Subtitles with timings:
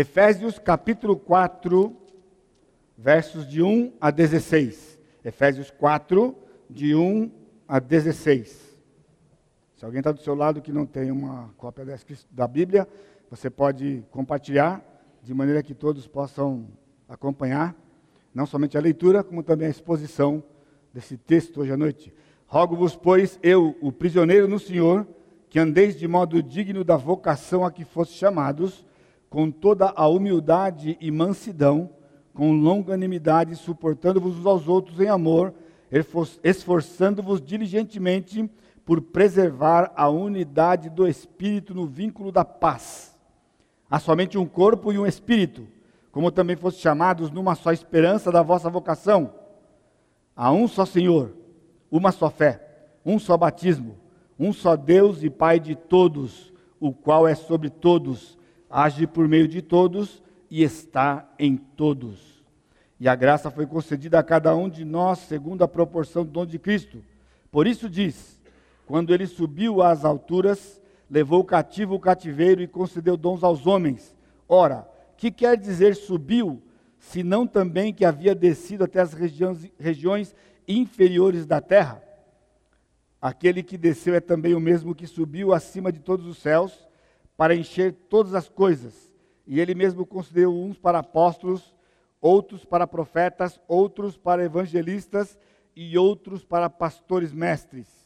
[0.00, 1.92] Efésios capítulo 4,
[2.96, 4.96] versos de 1 a 16.
[5.24, 6.36] Efésios 4,
[6.70, 7.28] de 1
[7.66, 8.78] a 16.
[9.74, 11.84] Se alguém está do seu lado que não tem uma cópia
[12.30, 12.86] da Bíblia,
[13.28, 14.80] você pode compartilhar,
[15.20, 16.68] de maneira que todos possam
[17.08, 17.74] acompanhar,
[18.32, 20.40] não somente a leitura, como também a exposição
[20.94, 22.14] desse texto hoje à noite.
[22.46, 25.04] Rogo-vos, pois, eu, o prisioneiro no Senhor,
[25.50, 28.86] que andeis de modo digno da vocação a que foste chamados,
[29.28, 31.90] com toda a humildade e mansidão,
[32.32, 35.52] com longanimidade, suportando-vos uns aos outros em amor,
[36.42, 38.48] esforçando-vos diligentemente
[38.84, 43.14] por preservar a unidade do Espírito no vínculo da paz.
[43.90, 45.66] Há somente um corpo e um Espírito,
[46.12, 49.34] como também foste chamados numa só esperança da vossa vocação.
[50.34, 51.34] Há um só Senhor,
[51.90, 52.64] uma só fé,
[53.04, 53.96] um só batismo,
[54.38, 58.37] um só Deus e Pai de todos, o qual é sobre todos,
[58.70, 62.42] age por meio de todos e está em todos.
[63.00, 66.46] E a graça foi concedida a cada um de nós segundo a proporção do dom
[66.46, 67.02] de Cristo.
[67.50, 68.40] Por isso diz:
[68.86, 74.16] quando ele subiu às alturas, levou cativo o cativeiro e concedeu dons aos homens.
[74.48, 76.62] Ora, que quer dizer subiu,
[76.98, 80.34] se não também que havia descido até as regiões, regiões
[80.66, 82.02] inferiores da terra?
[83.20, 86.87] Aquele que desceu é também o mesmo que subiu acima de todos os céus
[87.38, 89.10] para encher todas as coisas.
[89.46, 91.74] E ele mesmo concedeu uns para apóstolos,
[92.20, 95.38] outros para profetas, outros para evangelistas
[95.74, 97.98] e outros para pastores mestres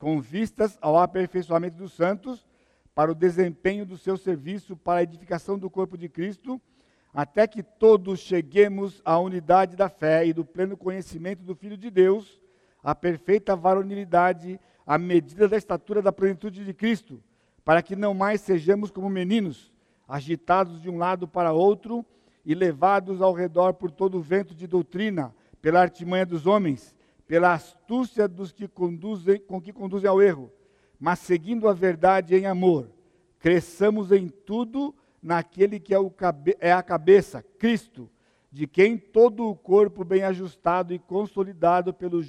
[0.00, 2.48] com vistas ao aperfeiçoamento dos santos,
[2.94, 6.60] para o desempenho do seu serviço, para a edificação do corpo de Cristo,
[7.12, 11.90] até que todos cheguemos à unidade da fé e do pleno conhecimento do Filho de
[11.90, 12.40] Deus,
[12.82, 17.22] à perfeita varonilidade, à medida da estatura da plenitude de Cristo,
[17.70, 19.72] para que não mais sejamos como meninos,
[20.08, 22.04] agitados de um lado para outro
[22.44, 26.96] e levados ao redor por todo o vento de doutrina, pela artimanha dos homens
[27.28, 30.50] pela astúcia dos que conduzem, com que conduzem ao erro,
[30.98, 32.90] mas seguindo a verdade em amor,
[33.38, 36.12] cresçamos em tudo naquele que é, o,
[36.58, 38.10] é a cabeça, Cristo,
[38.50, 42.20] de quem todo o corpo bem ajustado e consolidado pelo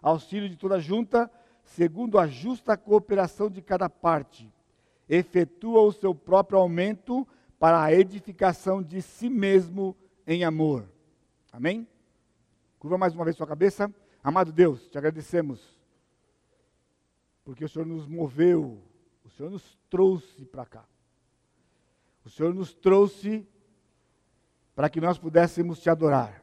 [0.00, 1.30] auxílio de toda junta,
[1.62, 4.50] segundo a justa cooperação de cada parte,
[5.08, 7.26] efetua o seu próprio aumento
[7.58, 9.96] para a edificação de si mesmo
[10.26, 10.88] em amor.
[11.50, 11.88] Amém?
[12.78, 13.92] Curva mais uma vez sua cabeça.
[14.22, 15.60] Amado Deus, te agradecemos,
[17.44, 18.82] porque o Senhor nos moveu,
[19.24, 20.84] o Senhor nos trouxe para cá.
[22.24, 23.46] O Senhor nos trouxe
[24.74, 26.42] para que nós pudéssemos te adorar,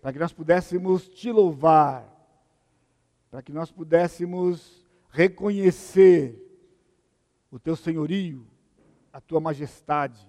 [0.00, 2.08] para que nós pudéssemos te louvar,
[3.30, 6.51] para que nós pudéssemos reconhecer
[7.52, 8.46] o teu senhorio,
[9.12, 10.26] a tua majestade,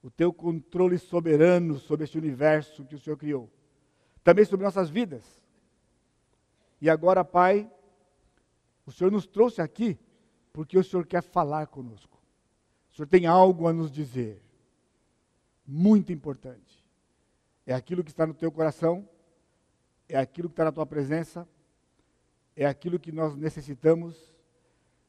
[0.00, 3.50] o teu controle soberano sobre este universo que o Senhor criou,
[4.22, 5.24] também sobre nossas vidas.
[6.80, 7.68] E agora, Pai,
[8.86, 9.98] o Senhor nos trouxe aqui
[10.52, 12.16] porque o Senhor quer falar conosco.
[12.92, 14.40] O Senhor tem algo a nos dizer.
[15.66, 16.86] Muito importante.
[17.66, 19.06] É aquilo que está no teu coração,
[20.08, 21.46] é aquilo que está na tua presença,
[22.54, 24.37] é aquilo que nós necessitamos.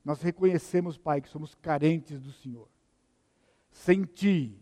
[0.09, 2.67] Nós reconhecemos, Pai, que somos carentes do Senhor.
[3.69, 4.59] Sem Ti,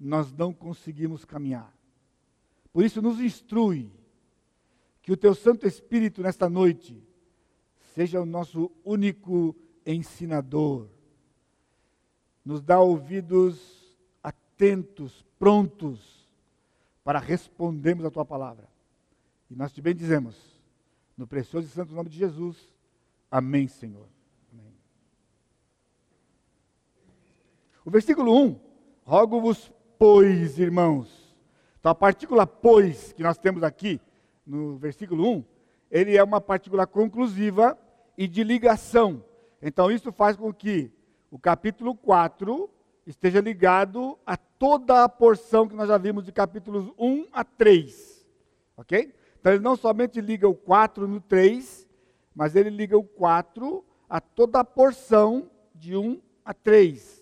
[0.00, 1.70] nós não conseguimos caminhar.
[2.72, 3.92] Por isso, nos instrui
[5.02, 7.06] que o teu Santo Espírito nesta noite
[7.94, 10.88] seja o nosso único ensinador.
[12.42, 16.26] Nos dá ouvidos atentos, prontos
[17.04, 18.66] para respondermos a tua palavra.
[19.50, 20.34] E nós te bendizemos,
[21.14, 22.56] no precioso e santo nome de Jesus.
[23.30, 24.08] Amém, Senhor.
[24.50, 24.72] Amém.
[27.86, 28.58] O versículo 1,
[29.04, 31.38] rogo-vos, pois, irmãos.
[31.78, 34.00] Então, a partícula pois que nós temos aqui,
[34.44, 35.44] no versículo 1,
[35.88, 37.78] ele é uma partícula conclusiva
[38.18, 39.22] e de ligação.
[39.62, 40.90] Então, isso faz com que
[41.30, 42.68] o capítulo 4
[43.06, 48.26] esteja ligado a toda a porção que nós já vimos de capítulos 1 a 3.
[48.76, 49.14] Ok?
[49.38, 51.86] Então, ele não somente liga o 4 no 3,
[52.34, 57.15] mas ele liga o 4 a toda a porção de 1 a 3.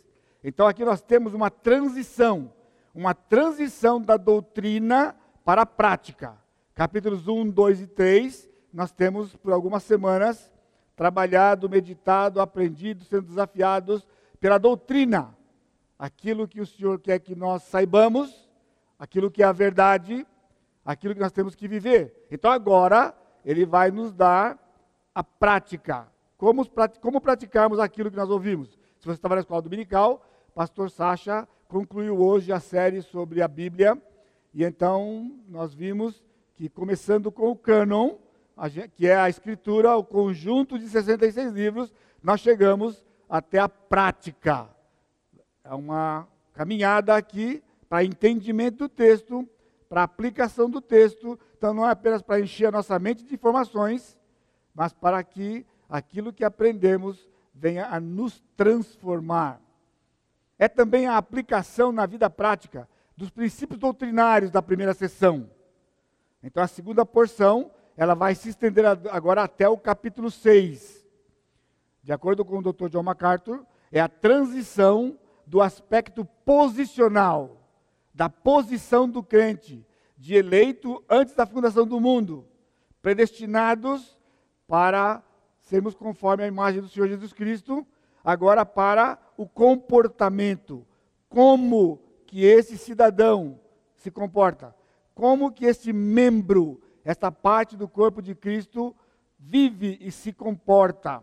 [0.44, 2.52] Então, aqui nós temos uma transição
[2.94, 6.38] uma transição da doutrina para a prática
[6.74, 10.52] capítulos 1, 2 e 3, nós temos por algumas semanas
[10.96, 14.06] trabalhado, meditado, aprendido, sendo desafiados
[14.40, 15.36] pela doutrina.
[15.96, 18.48] Aquilo que o Senhor quer que nós saibamos,
[18.98, 20.26] aquilo que é a verdade,
[20.84, 22.26] aquilo que nós temos que viver.
[22.30, 23.14] Então agora,
[23.44, 24.58] ele vai nos dar
[25.14, 26.08] a prática.
[26.36, 26.68] Como,
[27.00, 28.70] como praticarmos aquilo que nós ouvimos?
[28.98, 30.24] Se você estava na escola dominical,
[30.54, 34.00] pastor Sacha concluiu hoje a série sobre a Bíblia,
[34.52, 36.22] e então nós vimos
[36.54, 38.16] que, começando com o cânon,
[38.94, 41.92] que é a escritura, o conjunto de 66 livros,
[42.22, 44.68] nós chegamos até a prática.
[45.64, 49.48] É uma caminhada aqui para entendimento do texto,
[49.88, 51.38] para aplicação do texto.
[51.58, 54.16] Então, não é apenas para encher a nossa mente de informações,
[54.72, 59.63] mas para que aquilo que aprendemos venha a nos transformar.
[60.64, 65.50] É também a aplicação na vida prática dos princípios doutrinários da primeira sessão.
[66.42, 71.06] Então, a segunda porção, ela vai se estender agora até o capítulo 6.
[72.02, 72.88] De acordo com o Dr.
[72.88, 77.60] John MacArthur, é a transição do aspecto posicional,
[78.14, 82.48] da posição do crente, de eleito antes da fundação do mundo,
[83.02, 84.18] predestinados
[84.66, 85.22] para
[85.60, 87.86] sermos conforme a imagem do Senhor Jesus Cristo,
[88.24, 90.86] agora para o comportamento,
[91.28, 93.60] como que esse cidadão
[93.94, 94.74] se comporta,
[95.14, 98.96] como que esse membro, esta parte do corpo de Cristo
[99.38, 101.22] vive e se comporta.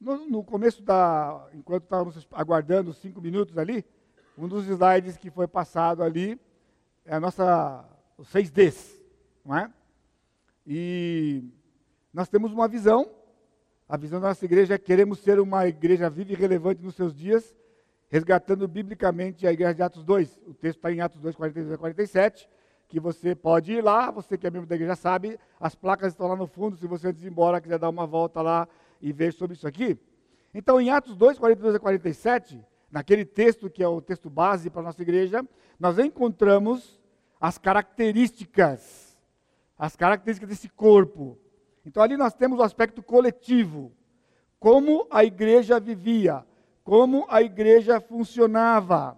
[0.00, 3.84] No, no começo da, enquanto estávamos aguardando cinco minutos ali,
[4.36, 6.38] um dos slides que foi passado ali
[7.04, 7.84] é a nossa,
[8.16, 9.00] os seis Ds,
[9.44, 9.70] não é?
[10.66, 11.44] E
[12.12, 13.10] nós temos uma visão,
[13.88, 17.14] a visão da nossa igreja é queremos ser uma igreja viva e relevante nos seus
[17.14, 17.54] dias,
[18.08, 20.40] resgatando biblicamente a igreja de Atos 2.
[20.46, 22.48] O texto está em Atos 2, 42 a 47,
[22.88, 26.28] que você pode ir lá, você que é membro da igreja sabe, as placas estão
[26.28, 28.66] lá no fundo, se você antes ir embora quiser dar uma volta lá
[29.02, 29.98] e ver sobre isso aqui.
[30.54, 34.80] Então, em Atos 2, 42 a 47, naquele texto que é o texto base para
[34.80, 35.44] a nossa igreja,
[35.78, 37.02] nós encontramos
[37.38, 39.18] as características,
[39.76, 41.36] as características desse corpo.
[41.84, 43.92] Então ali nós temos o aspecto coletivo,
[44.58, 46.44] como a igreja vivia,
[46.82, 49.16] como a igreja funcionava,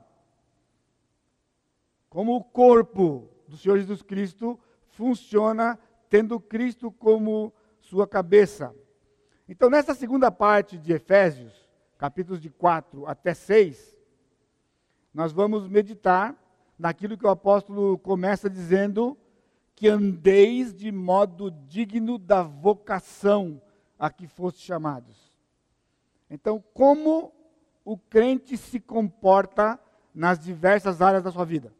[2.08, 4.58] como o corpo do Senhor Jesus Cristo
[4.88, 5.78] funciona
[6.08, 8.74] tendo Cristo como sua cabeça.
[9.48, 13.96] Então, nessa segunda parte de Efésios, capítulos de 4 até 6,
[15.14, 16.34] nós vamos meditar
[16.78, 19.16] naquilo que o apóstolo começa dizendo
[19.76, 23.60] que andeis de modo digno da vocação
[23.98, 25.30] a que foste chamados.
[26.30, 27.30] Então, como
[27.84, 29.78] o crente se comporta
[30.14, 31.74] nas diversas áreas da sua vida?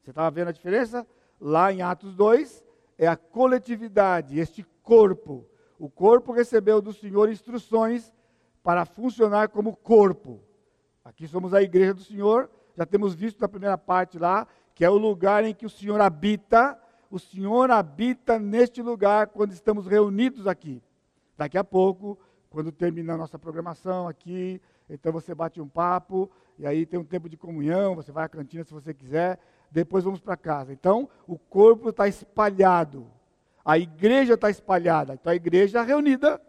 [0.00, 1.06] Você estava vendo a diferença?
[1.38, 2.64] Lá em Atos 2,
[2.96, 5.46] é a coletividade, este corpo.
[5.78, 8.10] O corpo recebeu do Senhor instruções
[8.62, 10.40] para funcionar como corpo.
[11.04, 14.88] Aqui somos a igreja do Senhor, já temos visto na primeira parte lá, que é
[14.88, 16.80] o lugar em que o Senhor habita
[17.12, 20.82] o Senhor habita neste lugar quando estamos reunidos aqui.
[21.36, 22.18] Daqui a pouco,
[22.48, 27.28] quando terminar nossa programação aqui, então você bate um papo, e aí tem um tempo
[27.28, 29.38] de comunhão, você vai à cantina se você quiser,
[29.70, 30.72] depois vamos para casa.
[30.72, 33.06] Então, o corpo está espalhado,
[33.62, 36.40] a igreja está espalhada, então a igreja reunida,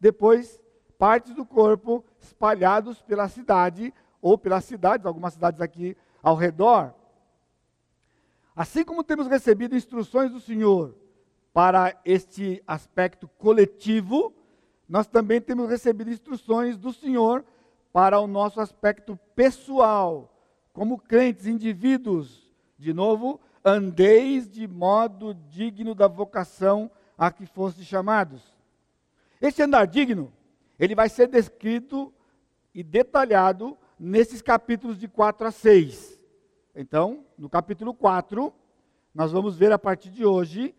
[0.00, 0.60] depois
[0.98, 6.92] partes do corpo espalhados pela cidade, ou pelas cidades, algumas cidades aqui ao redor.
[8.58, 10.92] Assim como temos recebido instruções do Senhor
[11.54, 14.34] para este aspecto coletivo,
[14.88, 17.44] nós também temos recebido instruções do Senhor
[17.92, 20.36] para o nosso aspecto pessoal,
[20.72, 22.52] como crentes, indivíduos.
[22.76, 28.42] De novo, andeis de modo digno da vocação a que foste chamados.
[29.40, 30.32] Este andar digno,
[30.80, 32.12] ele vai ser descrito
[32.74, 36.17] e detalhado nesses capítulos de 4 a 6.
[36.80, 38.54] Então, no capítulo 4,
[39.12, 40.72] nós vamos ver a partir de hoje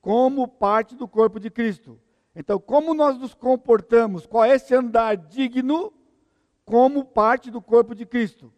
[0.00, 1.98] como parte do corpo de Cristo.
[2.36, 5.92] Então, como nós nos comportamos, qual é esse andar digno
[6.64, 8.52] como parte do corpo de Cristo.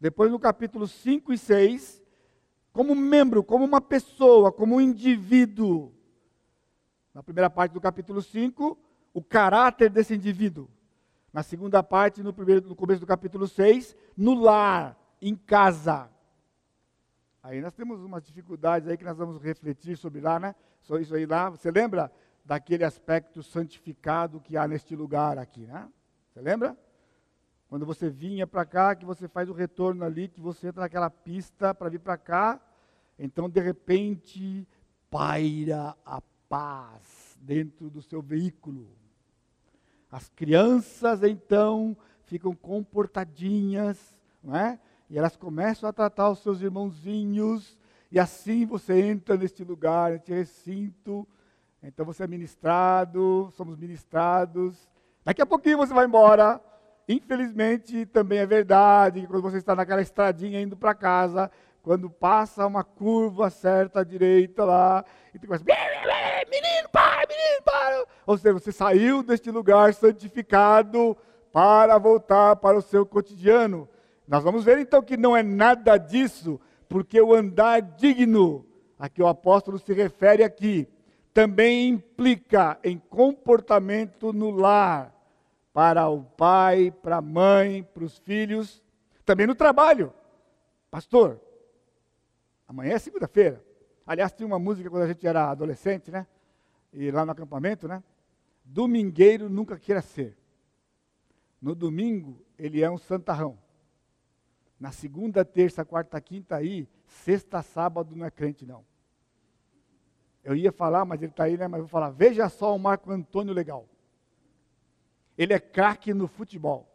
[0.00, 2.02] Depois, no capítulo 5 e 6,
[2.72, 5.92] como membro, como uma pessoa, como um indivíduo.
[7.14, 8.76] Na primeira parte do capítulo 5,
[9.14, 10.68] o caráter desse indivíduo.
[11.32, 16.10] Na segunda parte, no, primeiro, no começo do capítulo 6, no lar, em casa.
[17.42, 20.54] Aí nós temos umas dificuldades aí que nós vamos refletir sobre lá, né?
[20.80, 21.48] Só isso aí lá.
[21.48, 22.12] Você lembra
[22.44, 25.88] daquele aspecto santificado que há neste lugar aqui, né?
[26.28, 26.76] Você lembra?
[27.68, 31.08] Quando você vinha para cá, que você faz o retorno ali, que você entra naquela
[31.08, 32.60] pista para vir para cá,
[33.18, 34.68] então de repente
[35.08, 38.90] paira a paz dentro do seu veículo.
[40.10, 43.98] As crianças então ficam comportadinhas,
[44.42, 44.78] não é?
[45.12, 47.76] E elas começam a tratar os seus irmãozinhos,
[48.10, 51.28] e assim você entra neste lugar, neste recinto.
[51.82, 54.88] Então você é ministrado, somos ministrados.
[55.22, 56.58] Daqui a pouquinho você vai embora,
[57.06, 61.50] infelizmente, também é verdade que quando você está naquela estradinha indo para casa,
[61.82, 65.04] quando passa uma curva certa à direita lá,
[65.34, 68.06] e tu começa, menino, para, menino, para.
[68.24, 71.14] Ou seja, você saiu deste lugar santificado
[71.52, 73.86] para voltar para o seu cotidiano.
[74.32, 76.58] Nós vamos ver então que não é nada disso,
[76.88, 78.66] porque o andar digno,
[78.98, 80.88] a que o apóstolo se refere aqui,
[81.34, 85.14] também implica em comportamento no lar,
[85.70, 88.82] para o pai, para a mãe, para os filhos,
[89.22, 90.14] também no trabalho.
[90.90, 91.38] Pastor,
[92.66, 93.62] amanhã é segunda-feira.
[94.06, 96.26] Aliás, tinha uma música quando a gente era adolescente, né?
[96.90, 98.02] E lá no acampamento, né?
[98.64, 100.38] Domingueiro nunca queira ser.
[101.60, 103.58] No domingo, ele é um santarrão.
[104.82, 108.84] Na segunda, terça, quarta, quinta aí, sexta, sábado não é crente, não.
[110.42, 111.68] Eu ia falar, mas ele está aí, né?
[111.68, 112.10] Mas vou falar.
[112.10, 113.88] Veja só o Marco Antônio legal.
[115.38, 116.92] Ele é craque no futebol.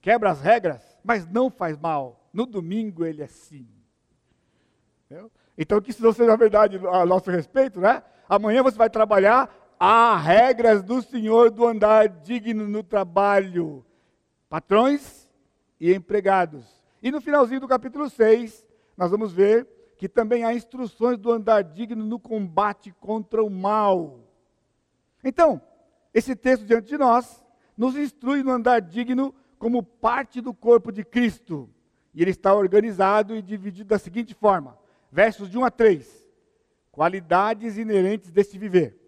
[0.00, 2.26] Quebra as regras, mas não faz mal.
[2.32, 3.68] No domingo ele é sim.
[5.04, 5.30] Entendeu?
[5.58, 8.02] Então que isso não seja verdade a nosso respeito, né?
[8.30, 9.54] Amanhã você vai trabalhar.
[9.78, 13.84] Há regras do Senhor do andar digno no trabalho.
[14.48, 15.28] Patrões
[15.78, 16.79] e empregados.
[17.02, 18.66] E no finalzinho do capítulo 6,
[18.96, 19.66] nós vamos ver
[19.96, 24.20] que também há instruções do andar digno no combate contra o mal.
[25.22, 25.60] Então,
[26.12, 27.44] esse texto diante de nós
[27.76, 31.68] nos instrui no andar digno como parte do corpo de Cristo.
[32.14, 34.78] E ele está organizado e dividido da seguinte forma:
[35.10, 36.28] versos de 1 a 3.
[36.90, 38.98] Qualidades inerentes deste viver.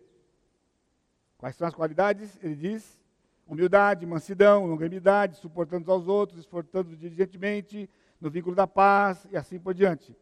[1.37, 2.39] Quais são as qualidades?
[2.43, 3.02] Ele diz:
[3.47, 7.89] humildade, mansidão, longanimidade, suportando aos outros, esforçando diligentemente,
[8.21, 10.17] no vínculo da paz e assim por diante.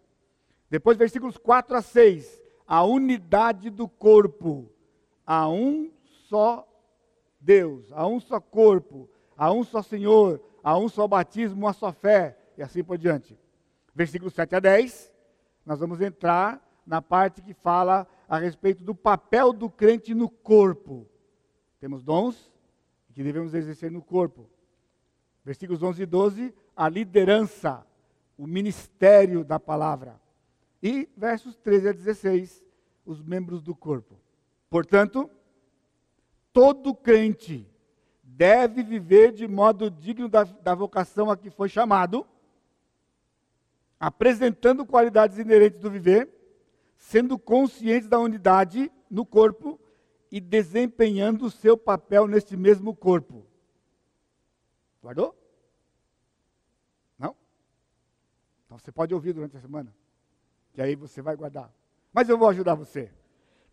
[0.69, 2.41] Depois, versículos 4 a 6.
[2.67, 4.71] A unidade do corpo.
[5.27, 5.91] Há um
[6.29, 6.67] só
[7.41, 11.93] Deus, há um só corpo, há um só Senhor, há um só batismo, uma só
[11.93, 13.39] fé, e assim por diante.
[13.95, 15.13] Versículos 7 a 10.
[15.65, 21.07] Nós vamos entrar na parte que fala a respeito do papel do crente no corpo.
[21.81, 22.50] Temos dons
[23.21, 24.49] que devemos exercer no corpo.
[25.45, 27.87] Versículos 11 e 12, a liderança,
[28.39, 30.19] o ministério da palavra.
[30.83, 32.65] E versos 13 a 16,
[33.05, 34.19] os membros do corpo.
[34.71, 35.29] Portanto,
[36.51, 37.69] todo crente
[38.23, 42.27] deve viver de modo digno da, da vocação a que foi chamado,
[44.01, 46.27] apresentando qualidades inerentes do viver,
[46.97, 49.79] sendo consciente da unidade no corpo
[50.31, 53.47] e desempenhando o seu papel neste mesmo corpo.
[55.03, 55.37] Guardou?
[57.19, 57.35] Não?
[58.65, 59.93] Então você pode ouvir durante a semana
[60.73, 61.73] que aí você vai guardar.
[62.13, 63.11] Mas eu vou ajudar você.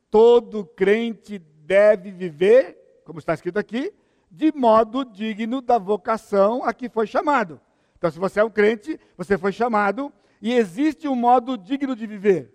[0.09, 3.93] Todo crente deve viver, como está escrito aqui,
[4.29, 7.59] de modo digno da vocação a que foi chamado.
[7.97, 10.11] Então, se você é um crente, você foi chamado
[10.41, 12.53] e existe um modo digno de viver.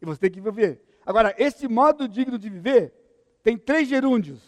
[0.00, 0.82] E você tem que viver.
[1.06, 2.92] Agora, esse modo digno de viver
[3.44, 4.42] tem três gerúndios.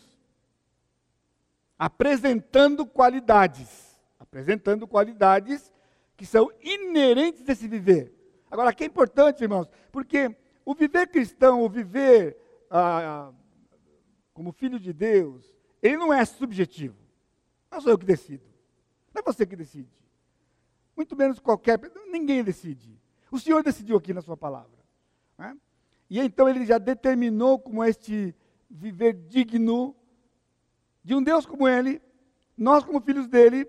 [1.79, 3.95] Apresentando qualidades.
[4.19, 5.71] Apresentando qualidades
[6.17, 8.13] que são inerentes desse viver.
[8.51, 10.35] Agora, aqui é importante, irmãos, porque
[10.65, 12.39] o viver cristão, o viver
[12.71, 13.31] ah,
[14.33, 16.97] como filho de Deus, ele não é subjetivo.
[17.71, 18.47] Não sou eu que decido.
[19.15, 19.93] Não é você que decide.
[20.97, 21.79] Muito menos qualquer.
[22.11, 22.99] Ninguém decide.
[23.31, 24.79] O Senhor decidiu aqui na sua palavra.
[25.37, 25.55] Né?
[26.09, 28.35] E então ele já determinou como este
[28.71, 29.95] viver digno
[31.03, 32.03] de um Deus como ele,
[32.57, 33.69] nós como filhos dele.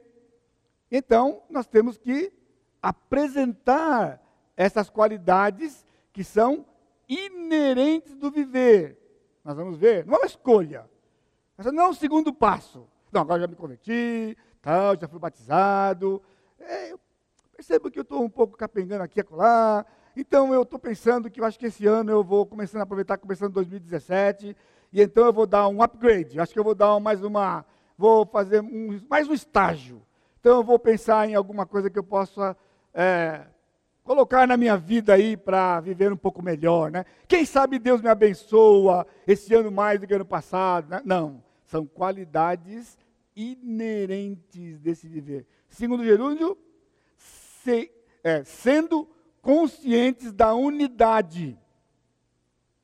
[0.91, 2.31] Então, nós temos que
[2.81, 4.21] apresentar
[4.55, 6.65] essas qualidades que são
[7.07, 8.97] inerentes do viver.
[9.43, 10.89] Nós vamos ver, não é uma escolha.
[11.57, 12.87] Essa não é o segundo passo.
[13.11, 16.21] Não, agora já me converti, tal, já fui batizado.
[16.59, 16.99] É, eu
[17.55, 19.85] percebo que eu estou um pouco capengando aqui e acolá.
[20.15, 23.17] Então eu estou pensando que eu acho que esse ano eu vou começando a aproveitar,
[23.17, 24.55] começando 2017,
[24.91, 26.39] e então eu vou dar um upgrade.
[26.39, 27.65] Acho que eu vou dar mais uma,
[27.97, 30.01] vou fazer um, mais um estágio.
[30.39, 32.55] Então eu vou pensar em alguma coisa que eu possa
[32.93, 33.45] é,
[34.03, 37.05] colocar na minha vida aí para viver um pouco melhor, né?
[37.27, 41.01] Quem sabe Deus me abençoa esse ano mais do que ano passado, né?
[41.03, 42.97] Não, são qualidades
[43.35, 45.45] inerentes desse viver.
[45.69, 46.57] Segundo gerúndio,
[47.17, 47.91] se,
[48.23, 49.07] é, sendo
[49.41, 51.59] conscientes da unidade.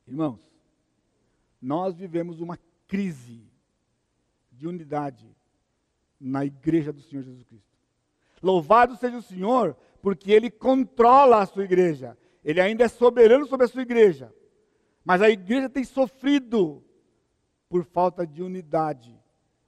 [0.06, 0.43] Irmãos,
[1.64, 3.42] nós vivemos uma crise
[4.52, 5.34] de unidade
[6.20, 7.74] na igreja do Senhor Jesus Cristo.
[8.42, 12.18] Louvado seja o Senhor, porque ele controla a sua igreja.
[12.44, 14.30] Ele ainda é soberano sobre a sua igreja.
[15.02, 16.84] Mas a igreja tem sofrido
[17.66, 19.18] por falta de unidade.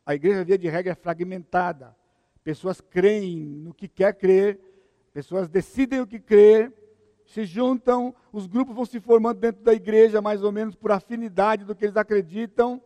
[0.04, 1.96] A igreja, via de regra, é fragmentada.
[2.44, 4.60] pessoas creem no que quer crer,
[5.14, 6.72] pessoas decidem o que crer,
[7.26, 11.64] se juntam, os grupos vão se formando dentro da igreja, mais ou menos por afinidade
[11.64, 12.80] do que eles acreditam.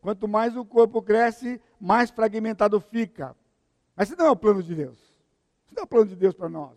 [0.00, 3.36] Quanto mais o corpo cresce, mais fragmentado fica.
[3.94, 4.98] Mas esse não é o plano de Deus.
[5.66, 6.76] Esse não é o plano de Deus para nós.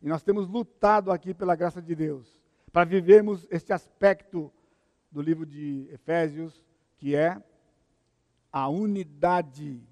[0.00, 2.38] E nós temos lutado aqui pela graça de Deus
[2.72, 4.50] para vivermos este aspecto
[5.10, 6.64] do livro de Efésios,
[6.96, 7.42] que é
[8.52, 9.82] a unidade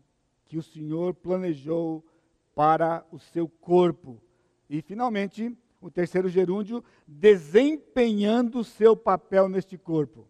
[0.47, 2.05] que o Senhor planejou
[2.55, 4.21] para o seu corpo.
[4.71, 10.27] E, finalmente, o terceiro gerúndio, desempenhando o seu papel neste corpo.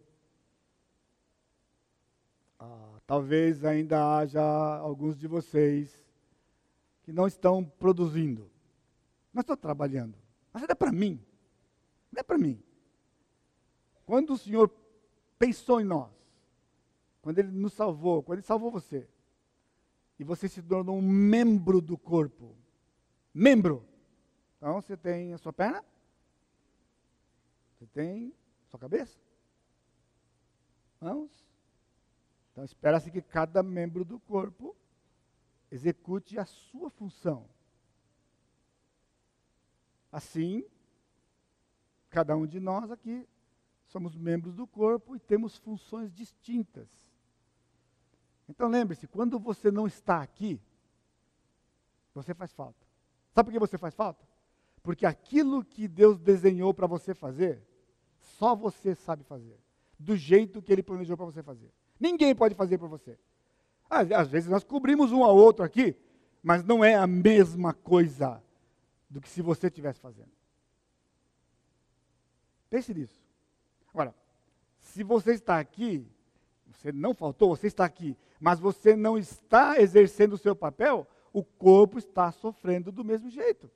[2.59, 6.05] Ah, talvez ainda haja alguns de vocês
[7.03, 8.49] que não estão produzindo.
[9.33, 10.17] Não estou trabalhando.
[10.53, 11.19] Mas é para mim.
[12.15, 12.61] É para mim.
[14.05, 14.71] Quando o Senhor
[15.37, 16.11] pensou em nós,
[17.21, 19.07] quando Ele nos salvou, quando Ele salvou você,
[20.19, 22.55] e você se tornou um membro do corpo,
[23.33, 23.85] membro.
[24.59, 25.81] Então você tem a sua perna,
[27.71, 28.35] você tem
[28.67, 29.17] a sua cabeça,
[30.99, 31.31] mãos.
[32.51, 34.75] Então espera-se que cada membro do corpo
[35.71, 37.49] execute a sua função.
[40.11, 40.65] Assim,
[42.09, 43.25] cada um de nós aqui
[43.87, 46.89] somos membros do corpo e temos funções distintas.
[48.49, 50.59] Então lembre-se, quando você não está aqui,
[52.13, 52.85] você faz falta.
[53.31, 54.28] Sabe por que você faz falta?
[54.81, 57.61] Porque aquilo que Deus desenhou para você fazer,
[58.37, 59.57] só você sabe fazer.
[59.97, 61.71] Do jeito que Ele planejou para você fazer.
[61.99, 63.17] Ninguém pode fazer para você.
[63.89, 65.95] Às vezes nós cobrimos um ao outro aqui,
[66.41, 68.41] mas não é a mesma coisa
[69.09, 70.31] do que se você estivesse fazendo.
[72.69, 73.19] Pense nisso.
[73.91, 74.13] Agora,
[74.79, 76.05] se você está aqui,
[76.67, 81.43] você não faltou, você está aqui, mas você não está exercendo o seu papel, o
[81.43, 83.69] corpo está sofrendo do mesmo jeito.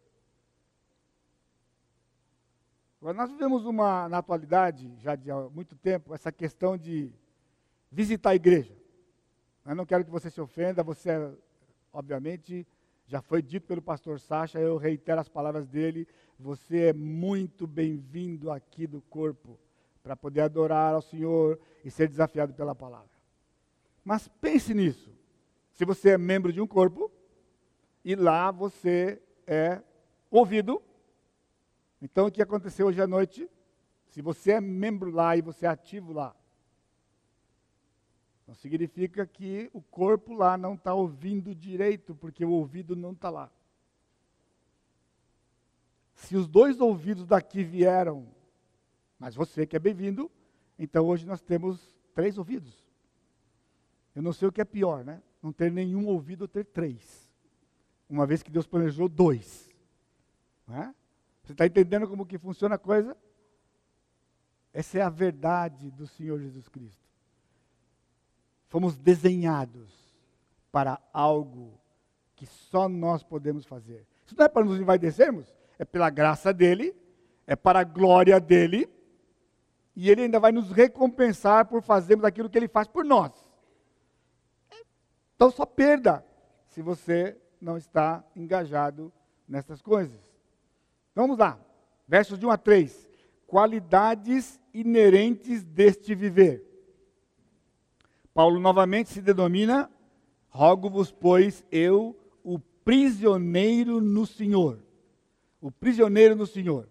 [3.04, 7.12] Agora, nós vivemos uma, na atualidade, já de há muito tempo, essa questão de
[7.92, 8.74] visitar a igreja.
[9.66, 11.10] Eu não quero que você se ofenda, você,
[11.92, 12.66] obviamente,
[13.06, 16.08] já foi dito pelo pastor Sacha, eu reitero as palavras dele.
[16.40, 19.60] Você é muito bem-vindo aqui do corpo
[20.02, 23.12] para poder adorar ao Senhor e ser desafiado pela palavra.
[24.02, 25.14] Mas pense nisso.
[25.74, 27.12] Se você é membro de um corpo
[28.02, 29.82] e lá você é
[30.32, 30.82] ouvido,
[32.04, 33.50] então o que aconteceu hoje à noite?
[34.10, 36.36] Se você é membro lá e você é ativo lá,
[38.46, 43.30] não significa que o corpo lá não está ouvindo direito, porque o ouvido não está
[43.30, 43.50] lá.
[46.14, 48.28] Se os dois ouvidos daqui vieram,
[49.18, 50.30] mas você que é bem-vindo,
[50.78, 52.84] então hoje nós temos três ouvidos.
[54.14, 55.24] Eu não sei o que é pior, né?
[55.42, 57.32] Não ter nenhum ouvido ou ter três.
[58.10, 59.70] Uma vez que Deus planejou dois.
[60.68, 60.94] É?
[61.44, 63.18] Você está entendendo como que funciona a coisa?
[64.74, 67.04] Essa é a verdade do Senhor Jesus Cristo.
[68.70, 69.92] Fomos desenhados
[70.72, 71.80] para algo
[72.36, 74.08] que só nós podemos fazer.
[74.26, 75.46] Isso não é para nos envaidecermos,
[75.78, 76.96] é pela graça dele,
[77.46, 78.90] é para a glória dele,
[79.96, 83.32] e ele ainda vai nos recompensar por fazermos aquilo que ele faz por nós.
[85.36, 86.26] Então só perda
[86.68, 89.14] se você não está engajado
[89.48, 90.33] nessas coisas.
[91.16, 91.60] Vamos lá,
[92.08, 93.10] versos de 1 a 3.
[93.46, 96.64] Qualidades inerentes deste viver.
[98.34, 99.92] Paulo novamente se denomina,
[100.50, 104.80] rogo-vos, pois, eu, o prisioneiro no Senhor.
[105.62, 106.90] O prisioneiro no Senhor.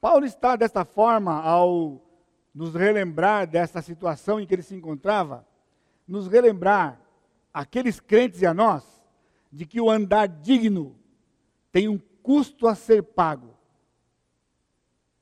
[0.00, 2.02] Paulo está desta forma ao
[2.54, 5.46] nos relembrar dessa situação em que ele se encontrava,
[6.06, 7.00] nos relembrar,
[7.52, 8.84] aqueles crentes e a nós,
[9.50, 10.96] de que o andar digno
[11.72, 13.54] tem um custo a ser pago.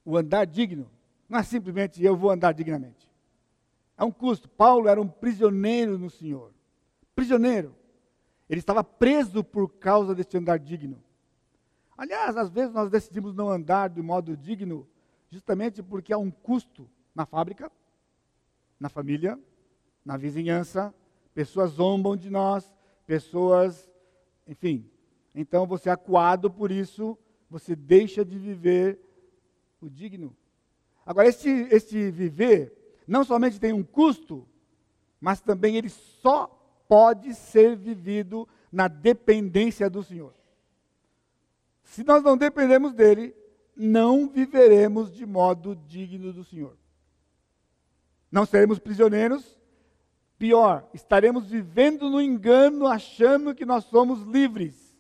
[0.05, 0.89] O andar digno
[1.29, 3.11] não é simplesmente eu vou andar dignamente.
[3.99, 4.49] É um custo.
[4.49, 6.53] Paulo era um prisioneiro no Senhor.
[7.15, 7.75] Prisioneiro.
[8.49, 11.03] Ele estava preso por causa deste andar digno.
[11.99, 14.89] Aliás, às vezes nós decidimos não andar de modo digno,
[15.29, 17.71] justamente porque há um custo na fábrica,
[18.79, 19.39] na família,
[20.05, 20.95] na vizinhança.
[21.35, 22.73] Pessoas zombam de nós,
[23.07, 23.91] pessoas,
[24.47, 24.92] enfim.
[25.35, 27.17] Então você é acuado por isso,
[27.49, 28.99] você deixa de viver
[29.81, 30.37] o digno.
[31.05, 32.73] Agora, este, este viver
[33.07, 34.47] não somente tem um custo,
[35.21, 36.47] mas também ele só
[36.89, 40.35] pode ser vivido na dependência do Senhor.
[41.85, 43.35] Se nós não dependemos dele,
[43.75, 46.77] não viveremos de modo digno do Senhor.
[48.31, 49.59] Não seremos prisioneiros,
[50.43, 54.92] Pior, estaremos vivendo no engano achando que nós somos livres.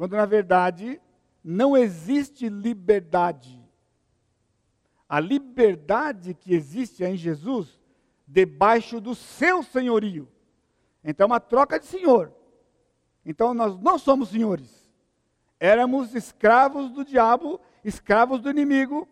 [0.00, 0.98] Quando na verdade
[1.44, 3.62] não existe liberdade.
[5.06, 7.78] A liberdade que existe é em Jesus,
[8.26, 10.26] debaixo do seu senhorio.
[11.04, 12.32] Então é uma troca de senhor.
[13.26, 14.90] Então nós não somos senhores.
[15.58, 19.06] Éramos escravos do diabo, escravos do inimigo,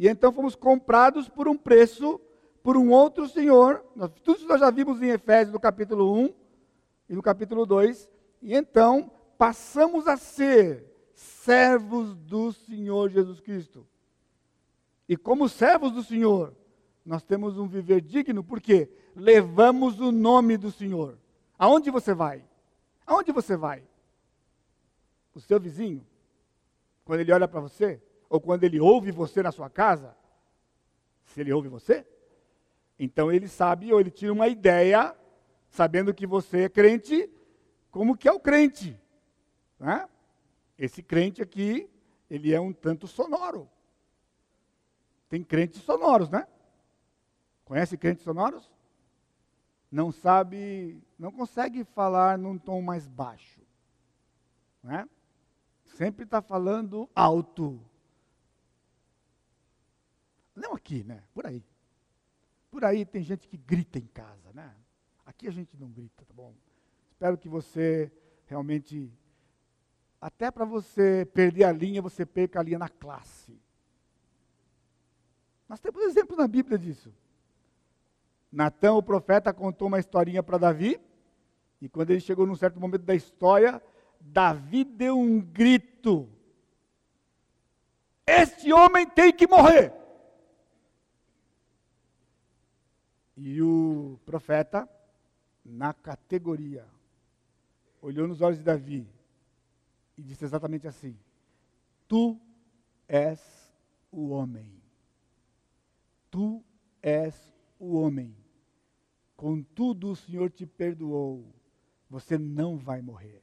[0.00, 2.20] e então fomos comprados por um preço
[2.60, 3.84] por um outro Senhor.
[4.24, 6.34] Tudo isso nós já vimos em Efésios, no capítulo 1
[7.08, 8.10] e no capítulo 2.
[8.42, 9.08] E então
[9.42, 13.84] passamos a ser servos do Senhor Jesus Cristo.
[15.08, 16.54] E como servos do Senhor,
[17.04, 21.18] nós temos um viver digno, porque levamos o nome do Senhor.
[21.58, 22.44] Aonde você vai?
[23.04, 23.82] Aonde você vai?
[25.34, 26.06] O seu vizinho?
[27.04, 28.00] Quando ele olha para você?
[28.30, 30.16] Ou quando ele ouve você na sua casa?
[31.24, 32.06] Se ele ouve você?
[32.96, 35.16] Então ele sabe, ou ele tira uma ideia,
[35.68, 37.28] sabendo que você é crente,
[37.90, 39.01] como que é o crente.
[39.82, 40.08] Né?
[40.78, 41.90] Esse crente aqui,
[42.30, 43.68] ele é um tanto sonoro.
[45.28, 46.46] Tem crentes sonoros, né?
[47.64, 48.70] Conhece crentes sonoros?
[49.90, 53.60] Não sabe, não consegue falar num tom mais baixo.
[54.84, 55.08] Né?
[55.84, 57.84] Sempre está falando alto.
[60.54, 61.24] Não aqui, né?
[61.34, 61.64] Por aí.
[62.70, 64.72] Por aí tem gente que grita em casa, né?
[65.26, 66.54] Aqui a gente não grita, tá bom?
[67.10, 68.12] Espero que você
[68.46, 69.12] realmente,
[70.22, 73.60] até para você perder a linha, você perca a linha na classe.
[75.68, 77.12] Nós temos exemplos na Bíblia disso.
[78.52, 81.00] Natan, o profeta, contou uma historinha para Davi,
[81.80, 83.82] e quando ele chegou num certo momento da história,
[84.20, 86.28] Davi deu um grito:
[88.24, 89.92] Este homem tem que morrer!
[93.36, 94.88] E o profeta,
[95.64, 96.86] na categoria,
[98.00, 99.04] olhou nos olhos de Davi
[100.22, 101.18] e disse exatamente assim:
[102.06, 102.40] Tu
[103.08, 103.40] és
[104.10, 104.80] o homem.
[106.30, 106.64] Tu
[107.02, 108.36] és o homem.
[109.36, 111.52] Contudo, o Senhor te perdoou.
[112.08, 113.42] Você não vai morrer.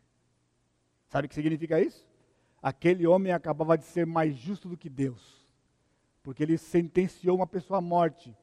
[1.09, 2.07] Sabe o que significa isso?
[2.61, 5.45] Aquele homem acabava de ser mais justo do que Deus,
[6.23, 8.35] porque ele sentenciou uma pessoa à morte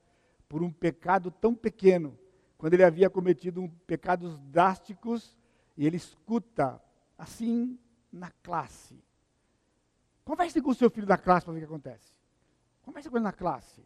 [0.49, 2.19] por um pecado tão pequeno,
[2.59, 5.37] quando ele havia cometido um pecados drásticos,
[5.77, 6.83] e ele escuta
[7.17, 7.79] assim
[8.13, 9.03] na classe.
[10.25, 12.15] Converse com o seu filho da classe para ver o que acontece.
[12.83, 13.85] Converse com ele na classe.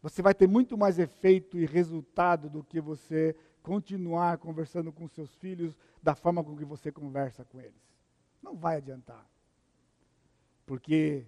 [0.00, 5.34] Você vai ter muito mais efeito e resultado do que você continuar conversando com seus
[5.34, 7.82] filhos da forma com que você conversa com eles.
[8.42, 9.26] Não vai adiantar.
[10.64, 11.26] Porque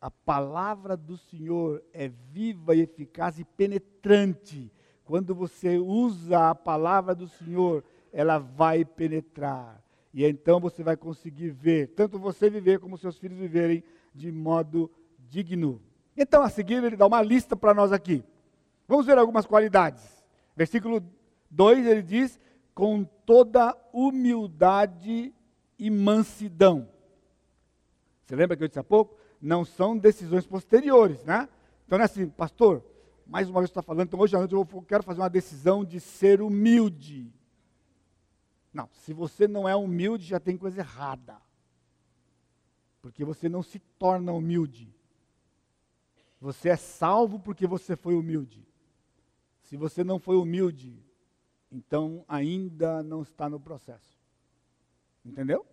[0.00, 4.72] a palavra do Senhor é viva e eficaz e penetrante.
[5.04, 9.82] Quando você usa a palavra do Senhor, ela vai penetrar.
[10.12, 13.82] E então você vai conseguir ver, tanto você viver como seus filhos viverem
[14.14, 15.80] de modo digno.
[16.16, 18.24] Então, a seguir, ele dá uma lista para nós aqui.
[18.88, 20.02] Vamos ver algumas qualidades.
[20.56, 21.02] Versículo
[21.50, 22.40] 2, ele diz:
[22.74, 25.32] com toda humildade
[25.78, 26.88] e mansidão.
[28.26, 29.18] Você lembra que eu disse há pouco?
[29.40, 31.48] não são decisões posteriores, né?
[31.86, 32.84] Então não é assim, pastor,
[33.26, 36.00] mais uma vez está falando, então hoje à noite eu quero fazer uma decisão de
[36.00, 37.32] ser humilde.
[38.72, 41.40] Não, se você não é humilde, já tem coisa errada.
[43.00, 44.94] Porque você não se torna humilde.
[46.40, 48.66] Você é salvo porque você foi humilde.
[49.62, 51.02] Se você não foi humilde,
[51.70, 54.18] então ainda não está no processo.
[55.24, 55.66] Entendeu?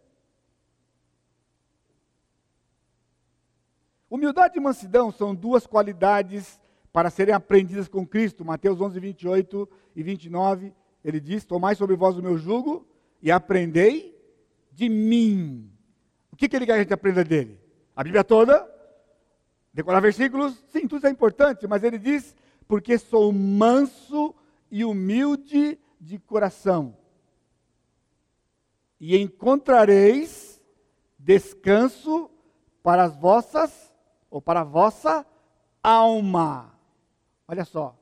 [4.09, 6.59] Humildade e mansidão são duas qualidades
[6.91, 8.45] para serem aprendidas com Cristo.
[8.45, 10.73] Mateus 11, 28 e 29,
[11.05, 12.83] ele diz: Tomai sobre vós o meu jugo
[13.21, 14.19] e aprendei
[14.71, 15.71] de mim.
[16.31, 17.61] O que, que ele quer que a gente aprenda dele?
[17.95, 18.67] A Bíblia toda?
[19.71, 20.55] Decorar versículos?
[20.71, 22.35] Sim, tudo é importante, mas ele diz:
[22.67, 24.33] Porque sou manso
[24.71, 26.97] e humilde de coração,
[28.99, 30.59] e encontrareis
[31.19, 32.31] descanso
[32.81, 33.93] para as vossas
[34.27, 35.23] ou para a vossa
[35.83, 36.73] alma.
[37.47, 37.95] Olha só.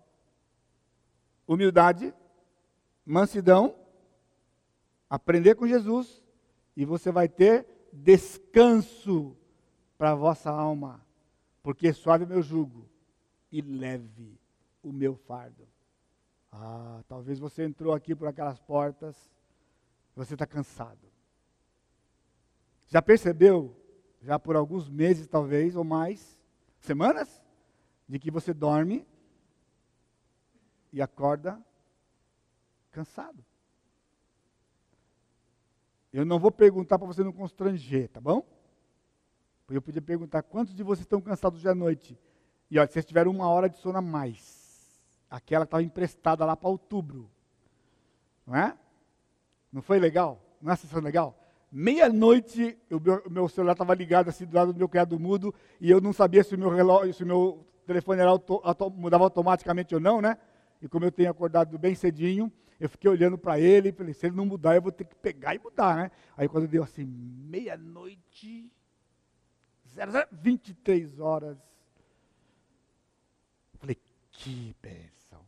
[1.45, 2.13] Humildade,
[3.05, 3.75] mansidão,
[5.09, 6.23] aprender com Jesus
[6.75, 9.35] e você vai ter descanso
[9.97, 11.05] para a vossa alma,
[11.61, 12.89] porque suave é meu jugo
[13.51, 14.39] e leve
[14.81, 15.67] o meu fardo.
[16.51, 19.15] Ah, talvez você entrou aqui por aquelas portas,
[20.15, 21.11] você está cansado.
[22.87, 23.75] Já percebeu
[24.23, 26.39] já por alguns meses talvez, ou mais,
[26.79, 27.41] semanas,
[28.07, 29.05] de que você dorme
[30.91, 31.61] e acorda
[32.93, 33.43] cansado.
[36.13, 38.45] Eu não vou perguntar para você não constranger, tá bom?
[39.67, 42.17] Eu podia perguntar quantos de vocês estão cansados de à noite.
[42.69, 44.61] E olha, vocês tiveram uma hora de sono a mais.
[45.29, 47.29] Aquela estava emprestada lá para outubro.
[48.45, 48.77] Não é?
[49.71, 50.39] Não foi legal?
[50.61, 51.39] Não é sensação legal?
[51.71, 55.51] Meia-noite, o meu, meu celular estava ligado assim do lado do meu criado mudo
[55.81, 59.23] e eu não sabia se o meu relógio, se o meu telefone auto, auto, mudava
[59.23, 60.37] automaticamente ou não, né?
[60.79, 62.51] E como eu tenho acordado bem cedinho,
[62.83, 65.15] eu fiquei olhando para ele e falei, se ele não mudar, eu vou ter que
[65.15, 66.11] pegar e mudar, né?
[66.35, 68.69] Aí quando deu assim, meia-noite,
[70.33, 71.57] 23 horas,
[73.79, 73.97] falei,
[74.33, 75.39] que bênção.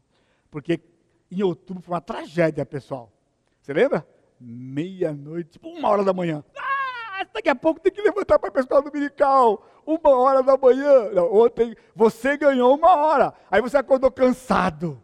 [0.50, 0.80] Porque
[1.30, 3.12] em outubro foi uma tragédia, pessoal.
[3.62, 4.08] Você lembra?
[4.40, 6.42] Meia-noite, tipo uma hora da manhã.
[6.58, 9.70] Ah, daqui a pouco tem que levantar para escola dominical.
[9.86, 11.10] Uma hora da manhã.
[11.12, 13.34] Não, ontem você ganhou uma hora.
[13.52, 15.04] Aí você acordou cansado.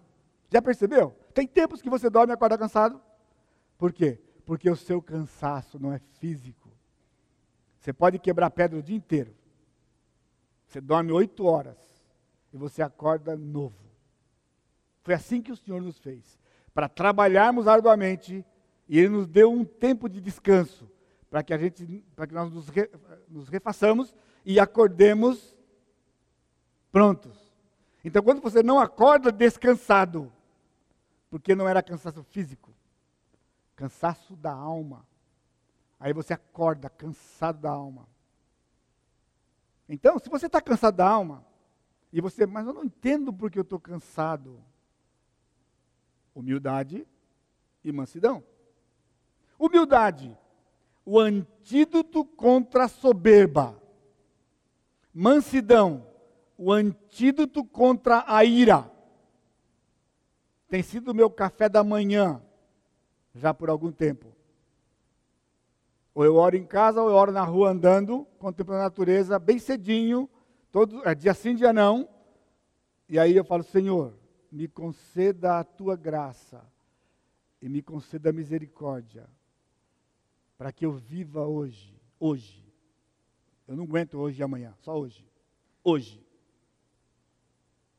[0.50, 1.14] Já percebeu?
[1.32, 3.02] Tem tempos que você dorme e acorda cansado.
[3.78, 4.20] Por quê?
[4.46, 6.70] Porque o seu cansaço não é físico.
[7.80, 9.34] Você pode quebrar pedra o dia inteiro.
[10.68, 11.78] Você dorme oito horas
[12.54, 13.82] e você acorda novo.
[15.04, 16.40] Foi assim que o Senhor nos fez.
[16.74, 18.46] Para trabalharmos arduamente
[18.88, 20.90] e Ele nos deu um tempo de descanso
[21.30, 22.90] para que a gente, para que nós nos, re,
[23.30, 24.14] nos refaçamos
[24.46, 25.56] e acordemos
[26.92, 27.52] prontos.
[28.04, 30.32] Então, quando você não acorda descansado,
[31.32, 32.76] porque não era cansaço físico,
[33.74, 35.08] cansaço da alma.
[35.98, 38.06] Aí você acorda cansado da alma.
[39.88, 41.46] Então, se você está cansado da alma,
[42.12, 44.62] e você, mas eu não entendo porque eu estou cansado.
[46.36, 47.08] Humildade
[47.82, 48.44] e mansidão.
[49.58, 50.38] Humildade,
[51.06, 53.82] o antídoto contra a soberba.
[55.14, 56.06] Mansidão,
[56.58, 58.91] o antídoto contra a ira
[60.72, 62.42] tem sido o meu café da manhã,
[63.36, 64.34] já por algum tempo.
[66.16, 69.60] Ou eu oro em casa, ou eu oro na rua andando, contemplando a natureza, bem
[69.60, 70.30] cedinho,
[70.72, 72.08] todo, é, dia sim, dia não.
[73.10, 74.18] E aí eu falo, Senhor,
[74.50, 76.66] me conceda a tua graça
[77.62, 79.28] e me conceda misericórdia,
[80.58, 82.66] para que eu viva hoje, hoje.
[83.68, 85.30] Eu não aguento hoje e amanhã, só hoje.
[85.84, 86.26] Hoje.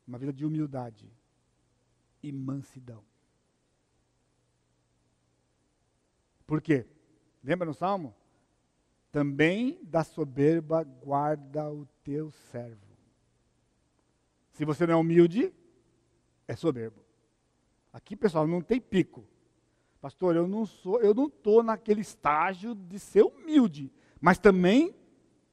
[0.07, 1.07] Uma vida de humildade
[2.23, 3.03] e mansidão.
[6.47, 6.85] Por quê?
[7.43, 8.15] Lembra no Salmo?
[9.11, 12.97] Também da soberba guarda o teu servo.
[14.53, 15.53] Se você não é humilde,
[16.47, 17.03] é soberbo.
[17.91, 19.27] Aqui, pessoal, não tem pico.
[20.01, 24.95] Pastor, eu não sou, eu não estou naquele estágio de ser humilde, mas também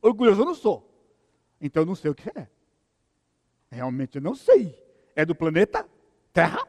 [0.02, 0.86] orgulhoso eu não sou.
[1.60, 2.48] Então eu não sei o que é.
[3.70, 4.76] Realmente eu não sei.
[5.14, 5.88] É do planeta
[6.32, 6.66] Terra,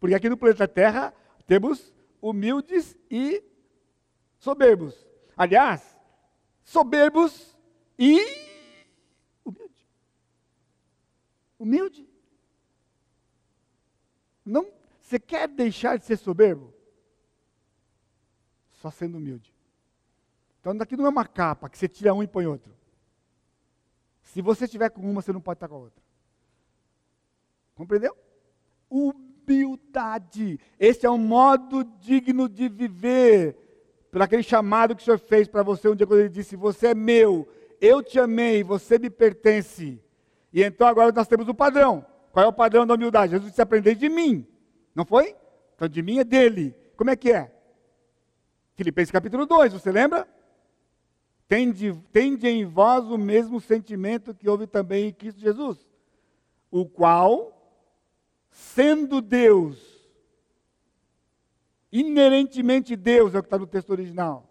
[0.00, 1.14] porque aqui no planeta Terra
[1.46, 3.42] temos humildes e
[4.38, 5.06] soberbos.
[5.36, 5.96] Aliás,
[6.64, 7.56] soberbos
[7.98, 8.18] e
[9.44, 9.88] humilde.
[11.58, 12.08] Humilde.
[14.44, 16.74] Não, você quer deixar de ser soberbo?
[18.80, 19.54] Só sendo humilde.
[20.60, 22.76] Então daqui não é uma capa que você tira um e põe outro.
[24.22, 26.02] Se você estiver com uma, você não pode estar com a outra.
[27.74, 28.16] Compreendeu?
[28.90, 30.58] Humildade.
[30.78, 33.56] Esse é um modo digno de viver.
[34.10, 36.88] Por aquele chamado que o Senhor fez para você um dia quando ele disse: Você
[36.88, 37.48] é meu,
[37.80, 40.02] eu te amei, você me pertence.
[40.52, 42.04] E então agora nós temos o padrão.
[42.32, 43.32] Qual é o padrão da humildade?
[43.32, 44.46] Jesus disse: Aprendei de mim.
[44.94, 45.36] Não foi?
[45.74, 46.74] Então de mim é dele.
[46.96, 47.52] Como é que é?
[48.74, 50.28] Filipenses capítulo 2, você lembra?
[51.48, 55.78] Tende, tende em vós o mesmo sentimento que houve também em Cristo Jesus,
[56.70, 57.57] o qual,
[58.50, 59.78] sendo Deus,
[61.90, 64.48] inerentemente Deus, é o que está no texto original,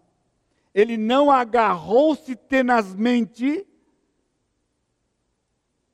[0.74, 3.66] ele não agarrou-se tenazmente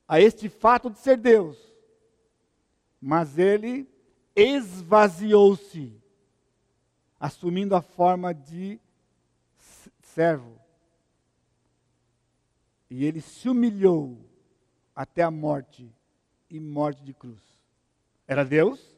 [0.07, 1.57] a este fato de ser Deus,
[3.01, 3.87] mas ele
[4.35, 5.99] esvaziou-se,
[7.19, 8.79] assumindo a forma de
[10.01, 10.59] servo.
[12.89, 14.17] E ele se humilhou
[14.95, 15.91] até a morte
[16.49, 17.54] e morte de cruz.
[18.27, 18.95] Era Deus,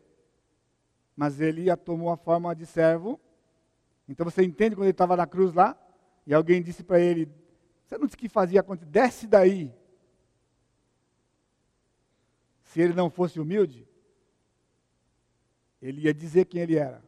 [1.15, 3.19] mas ele tomou a forma de servo.
[4.07, 5.77] Então você entende quando ele estava na cruz lá?
[6.25, 7.29] E alguém disse para ele:
[7.85, 8.63] Você não disse que fazia?
[8.85, 9.73] Desce daí.
[12.63, 13.87] Se ele não fosse humilde,
[15.81, 17.03] ele ia dizer quem ele era.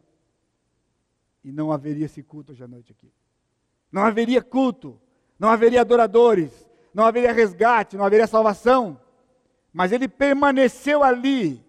[1.44, 3.12] E não haveria esse culto hoje à noite aqui.
[3.92, 5.00] Não haveria culto,
[5.38, 9.00] não haveria adoradores, não haveria resgate, não haveria salvação.
[9.72, 11.64] Mas ele permaneceu ali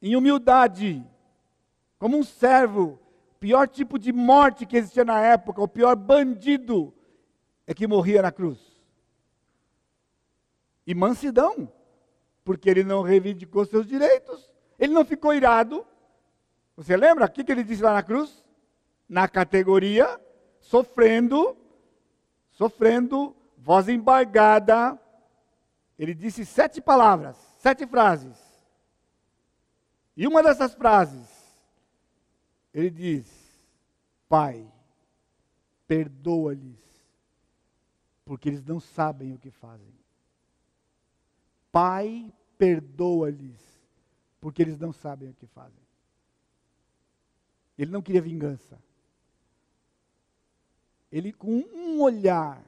[0.00, 1.04] em humildade,
[1.98, 2.98] como um servo.
[3.32, 6.94] O pior tipo de morte que existia na época, o pior bandido
[7.66, 8.58] é que morria na cruz.
[10.86, 11.70] E mansidão,
[12.44, 15.86] porque ele não reivindicou seus direitos, ele não ficou irado.
[16.76, 18.44] Você lembra o que ele disse lá na cruz?
[19.08, 20.20] Na categoria,
[20.60, 21.56] sofrendo,
[22.52, 24.98] sofrendo, voz embargada.
[25.98, 28.45] Ele disse sete palavras, sete frases.
[30.16, 31.28] E uma dessas frases,
[32.72, 33.26] ele diz:
[34.28, 34.66] Pai,
[35.86, 36.80] perdoa-lhes,
[38.24, 39.94] porque eles não sabem o que fazem.
[41.70, 43.60] Pai, perdoa-lhes,
[44.40, 45.84] porque eles não sabem o que fazem.
[47.76, 48.78] Ele não queria vingança.
[51.12, 52.64] Ele, com um olhar,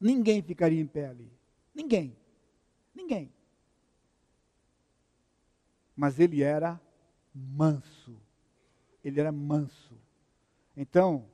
[0.00, 1.30] ninguém ficaria em pé ali.
[1.74, 2.16] Ninguém.
[2.94, 3.32] Ninguém.
[5.96, 6.80] Mas ele era
[7.34, 8.16] manso.
[9.02, 9.94] Ele era manso.
[10.76, 11.26] Então,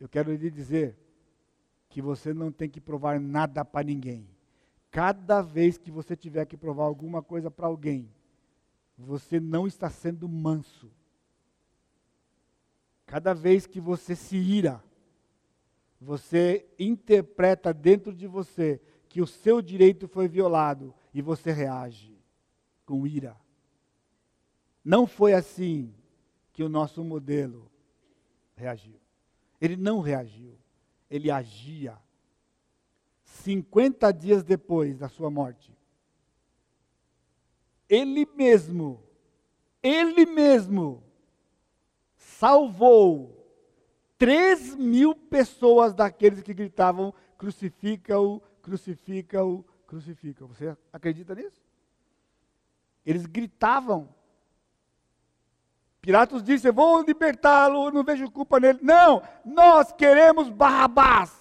[0.00, 0.98] eu quero lhe dizer
[1.88, 4.28] que você não tem que provar nada para ninguém.
[4.90, 8.10] Cada vez que você tiver que provar alguma coisa para alguém,
[8.96, 10.90] você não está sendo manso.
[13.06, 14.82] Cada vez que você se ira,
[16.00, 22.18] você interpreta dentro de você que o seu direito foi violado e você reage
[22.84, 23.36] com ira.
[24.84, 25.94] Não foi assim
[26.52, 27.70] que o nosso modelo
[28.56, 29.00] reagiu.
[29.60, 30.58] Ele não reagiu,
[31.10, 31.96] ele agia.
[33.24, 35.74] 50 dias depois da sua morte,
[37.88, 39.02] ele mesmo,
[39.82, 41.02] ele mesmo,
[42.16, 43.42] salvou
[44.18, 50.46] 3 mil pessoas daqueles que gritavam: crucifica-o, crucifica-o, crucifica.
[50.46, 51.60] Você acredita nisso?
[53.04, 54.08] Eles gritavam.
[56.02, 58.80] Pilatos disse: Eu vou libertá-lo, não vejo culpa nele.
[58.82, 61.32] Não, nós queremos Barrabás.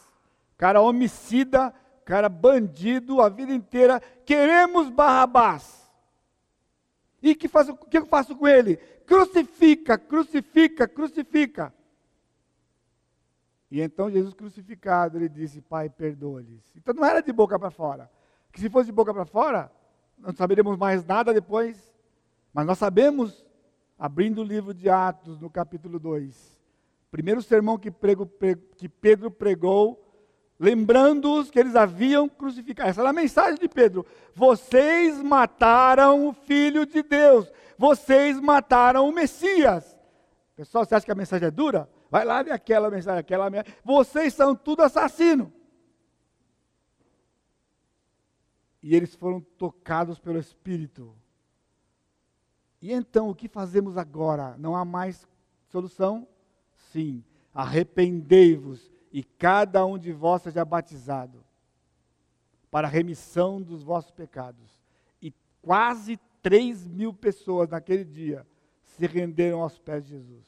[0.56, 1.74] Cara homicida,
[2.06, 4.00] cara bandido a vida inteira.
[4.24, 5.82] Queremos Barrabás.
[7.24, 8.78] E que faço, o que eu faço com ele?
[9.08, 11.74] Crucifica, crucifica, crucifica.
[13.72, 16.64] E então Jesus crucificado, ele disse: Pai, perdoa-lhes.
[16.76, 18.12] Então não era de boca para fora.
[18.52, 19.72] Que se fosse de boca para fora,
[20.20, 21.92] não saberemos mais nada depois.
[22.54, 23.44] Mas nós sabemos,
[24.02, 26.60] abrindo o livro de Atos, no capítulo 2,
[27.12, 28.28] primeiro sermão que, prego,
[28.76, 30.04] que Pedro pregou,
[30.60, 32.90] lembrando-os que eles haviam crucificado.
[32.90, 34.04] Essa era a mensagem de Pedro.
[34.34, 37.52] Vocês mataram o Filho de Deus.
[37.78, 39.96] Vocês mataram o Messias.
[40.56, 41.88] Pessoal, você acha que a mensagem é dura?
[42.10, 43.72] Vai lá ver aquela mensagem, aquela mensagem.
[43.86, 45.54] Vocês são tudo assassino.
[48.82, 51.21] E eles foram tocados pelo Espírito.
[52.82, 54.58] E então, o que fazemos agora?
[54.58, 55.28] Não há mais
[55.68, 56.28] solução?
[56.92, 57.24] Sim.
[57.54, 61.44] Arrependei-vos e cada um de vós seja batizado
[62.72, 64.80] para a remissão dos vossos pecados.
[65.22, 68.48] E quase 3 mil pessoas naquele dia
[68.84, 70.46] se renderam aos pés de Jesus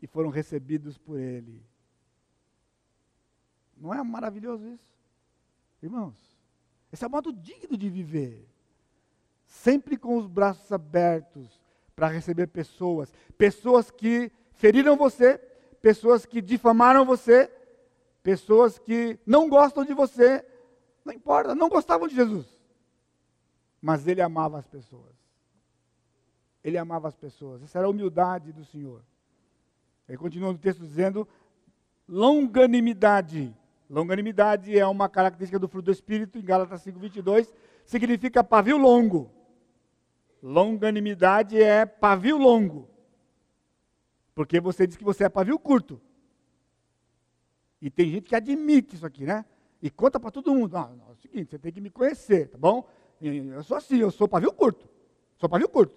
[0.00, 1.62] e foram recebidos por Ele.
[3.76, 4.98] Não é maravilhoso isso?
[5.82, 6.16] Irmãos,
[6.92, 8.47] esse é o modo digno de viver.
[9.48, 11.58] Sempre com os braços abertos
[11.96, 13.12] para receber pessoas.
[13.36, 15.38] Pessoas que feriram você,
[15.80, 17.50] pessoas que difamaram você,
[18.22, 20.44] pessoas que não gostam de você.
[21.02, 22.46] Não importa, não gostavam de Jesus.
[23.80, 25.16] Mas ele amava as pessoas.
[26.62, 27.62] Ele amava as pessoas.
[27.62, 29.02] Essa era a humildade do Senhor.
[30.06, 31.26] Ele continua no texto dizendo:
[32.06, 33.56] longanimidade.
[33.88, 37.50] Longanimidade é uma característica do fruto do Espírito, em Gálatas 5,22,
[37.86, 39.37] significa pavio longo.
[40.42, 42.88] Longanimidade é pavio longo.
[44.34, 46.00] Porque você diz que você é pavio curto.
[47.80, 49.44] E tem gente que admite isso aqui, né?
[49.80, 50.76] E conta para todo mundo.
[50.76, 52.88] Ah, é o seguinte, você tem que me conhecer, tá bom?
[53.20, 54.88] Eu sou assim, eu sou pavio curto.
[55.36, 55.94] Sou pavio curto.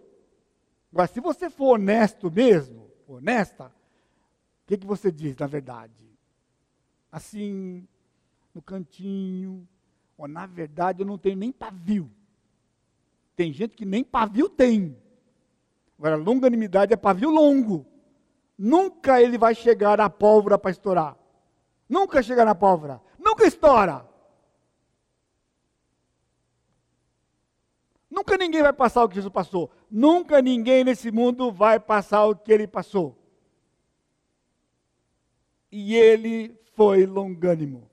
[0.92, 3.72] Agora, se você for honesto mesmo, honesta,
[4.72, 6.10] que, que você diz na verdade?
[7.12, 7.86] Assim,
[8.54, 9.68] no cantinho,
[10.18, 12.10] ou na verdade eu não tenho nem pavio.
[13.36, 14.98] Tem gente que nem pavio tem.
[15.98, 17.86] Agora, longanimidade é pavio longo.
[18.58, 21.18] Nunca ele vai chegar na pólvora para estourar.
[21.88, 23.02] Nunca chega na pólvora.
[23.18, 24.08] Nunca estoura.
[28.10, 29.72] Nunca ninguém vai passar o que Jesus passou.
[29.90, 33.22] Nunca ninguém nesse mundo vai passar o que ele passou
[35.72, 37.90] e ele foi longânimo.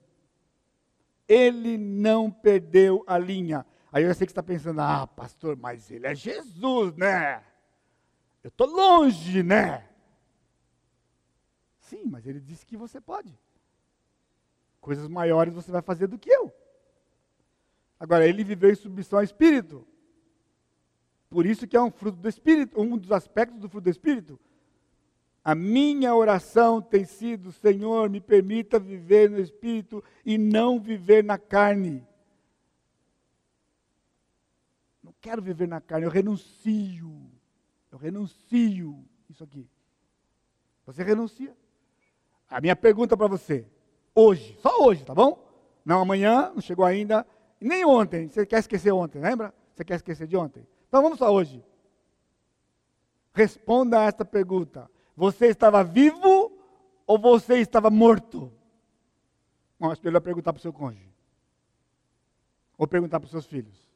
[1.27, 3.65] Ele não perdeu a linha.
[3.91, 7.43] Aí eu sei que está pensando, ah, pastor, mas ele é Jesus, né?
[8.43, 9.87] Eu estou longe, né?
[11.79, 13.37] Sim, mas ele disse que você pode.
[14.79, 16.53] Coisas maiores você vai fazer do que eu.
[17.99, 19.85] Agora, ele viveu em submissão ao Espírito.
[21.29, 24.39] Por isso que é um fruto do Espírito, um dos aspectos do fruto do Espírito.
[25.43, 31.37] A minha oração tem sido, Senhor, me permita viver no Espírito e não viver na
[31.37, 32.05] carne.
[35.03, 37.29] Não quero viver na carne, eu renuncio.
[37.91, 39.67] Eu renuncio isso aqui.
[40.85, 41.55] Você renuncia.
[42.49, 43.67] A minha pergunta para você,
[44.15, 45.47] hoje, só hoje, tá bom?
[45.85, 47.25] Não amanhã, não chegou ainda,
[47.61, 48.27] nem ontem.
[48.27, 49.53] Você quer esquecer ontem, lembra?
[49.75, 50.67] Você quer esquecer de ontem?
[50.87, 51.63] Então vamos só hoje.
[53.33, 54.89] Responda a esta pergunta.
[55.15, 56.51] Você estava vivo
[57.05, 58.51] ou você estava morto?
[59.79, 61.13] Vamos melhor perguntar para o seu cônjuge.
[62.77, 63.88] Ou perguntar para os seus filhos.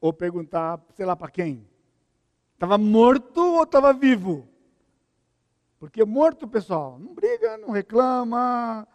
[0.00, 1.68] Ou perguntar, sei lá para quem.
[2.54, 4.48] Estava morto ou estava vivo?
[5.78, 8.86] Porque morto, pessoal, não briga, não reclama.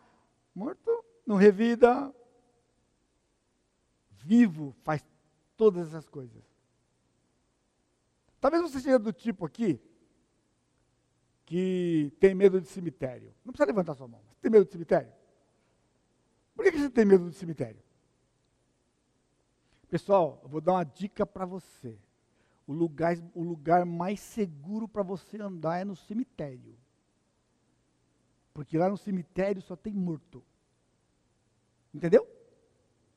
[0.53, 2.13] Morto, não revida.
[4.11, 5.05] Vivo faz
[5.55, 6.43] todas essas coisas.
[8.39, 9.81] Talvez você seja do tipo aqui
[11.45, 13.33] que tem medo de cemitério.
[13.45, 14.21] Não precisa levantar sua mão.
[14.33, 15.13] Você tem medo de cemitério?
[16.55, 17.81] Por que você tem medo de cemitério?
[19.93, 21.95] Pessoal, eu vou dar uma dica para você.
[22.65, 26.75] O lugar, o lugar mais seguro para você andar é no cemitério.
[28.55, 30.43] Porque lá no cemitério só tem morto.
[31.93, 32.27] Entendeu?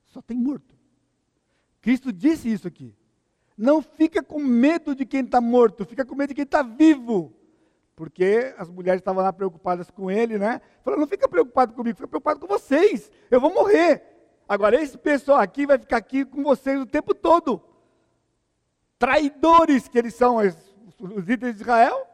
[0.05, 0.77] Só tem morto.
[1.81, 2.95] Cristo disse isso aqui.
[3.57, 7.33] Não fica com medo de quem está morto, fica com medo de quem está vivo.
[7.95, 10.61] Porque as mulheres estavam lá preocupadas com ele, né?
[10.83, 13.11] Falou, não fica preocupado comigo, fica preocupado com vocês.
[13.31, 14.16] Eu vou morrer.
[14.49, 17.63] Agora, esse pessoal aqui vai ficar aqui com vocês o tempo todo.
[18.99, 22.07] Traidores que eles são, os líderes de Israel.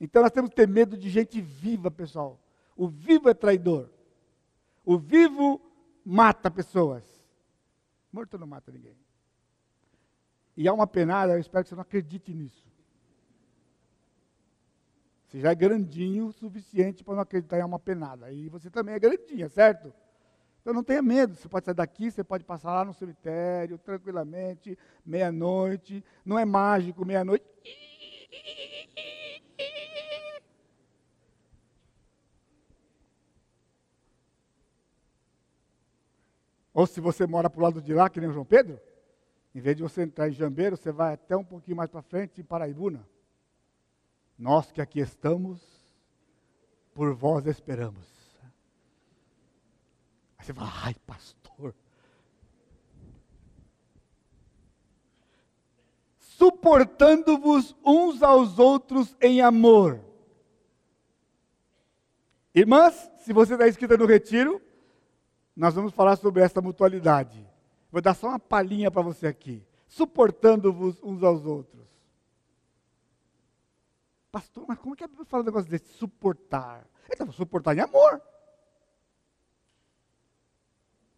[0.00, 2.40] Então nós temos que ter medo de gente viva, pessoal.
[2.76, 3.90] O vivo é traidor.
[4.84, 5.60] O vivo
[6.04, 7.04] mata pessoas.
[8.12, 8.96] Morto não mata ninguém.
[10.56, 12.68] E há uma penada, eu espero que você não acredite nisso.
[15.26, 18.32] Você já é grandinho o suficiente para não acreditar em uma penada.
[18.32, 19.94] E você também é grandinha, certo?
[20.60, 21.34] Então não tenha medo.
[21.34, 26.04] Você pode sair daqui, você pode passar lá no cemitério, tranquilamente, meia-noite.
[26.24, 27.44] Não é mágico, meia-noite.
[36.72, 38.80] Ou se você mora para o lado de lá, que nem o João Pedro,
[39.54, 42.40] em vez de você entrar em Jambeiro, você vai até um pouquinho mais para frente,
[42.40, 43.06] em Paraibuna.
[44.38, 45.60] Nós que aqui estamos,
[46.94, 48.19] por vós esperamos.
[50.40, 51.74] Aí você fala, ai, pastor.
[56.18, 60.00] Suportando-vos uns aos outros em amor.
[62.54, 64.62] Irmãs, se você está inscrita no retiro,
[65.54, 67.46] nós vamos falar sobre essa mutualidade.
[67.92, 69.62] Vou dar só uma palhinha para você aqui.
[69.86, 71.86] Suportando-vos uns aos outros.
[74.32, 75.92] Pastor, mas como é que a Bíblia fala um negócio desse?
[75.92, 76.86] Suportar.
[77.04, 78.22] Ele estava suportar em amor.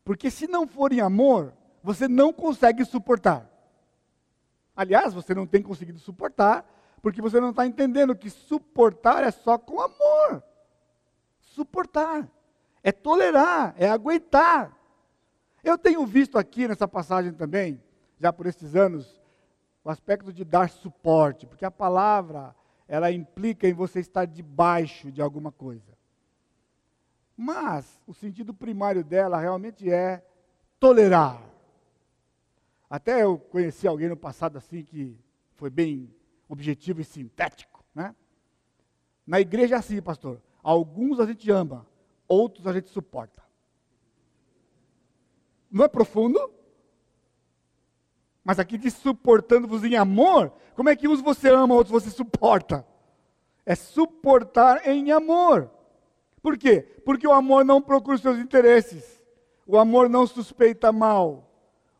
[0.04, 3.48] Porque se não for em amor, você não consegue suportar.
[4.74, 6.64] Aliás, você não tem conseguido suportar,
[7.02, 10.42] porque você não está entendendo que suportar é só com amor.
[11.40, 12.28] Suportar.
[12.82, 14.76] É tolerar, é aguentar.
[15.62, 17.80] Eu tenho visto aqui nessa passagem também,
[18.18, 19.20] já por esses anos,
[19.84, 22.54] o aspecto de dar suporte, porque a palavra
[22.88, 25.91] ela implica em você estar debaixo de alguma coisa.
[27.36, 30.24] Mas o sentido primário dela realmente é
[30.78, 31.42] tolerar.
[32.88, 35.18] Até eu conheci alguém no passado assim que
[35.54, 36.14] foi bem
[36.48, 38.14] objetivo e sintético, né?
[39.26, 40.42] Na igreja é assim, pastor.
[40.62, 41.86] Alguns a gente ama,
[42.28, 43.42] outros a gente suporta.
[45.70, 46.52] Não é profundo?
[48.44, 50.52] Mas aqui diz suportando-vos em amor.
[50.74, 52.86] Como é que uns você ama, outros você suporta?
[53.64, 55.70] É suportar em amor.
[56.42, 56.82] Por quê?
[57.04, 59.22] Porque o amor não procura os seus interesses.
[59.66, 61.48] O amor não suspeita mal.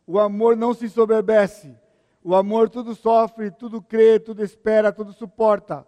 [0.05, 1.75] O amor não se soberbece.
[2.21, 5.87] O amor tudo sofre, tudo crê, tudo espera, tudo suporta.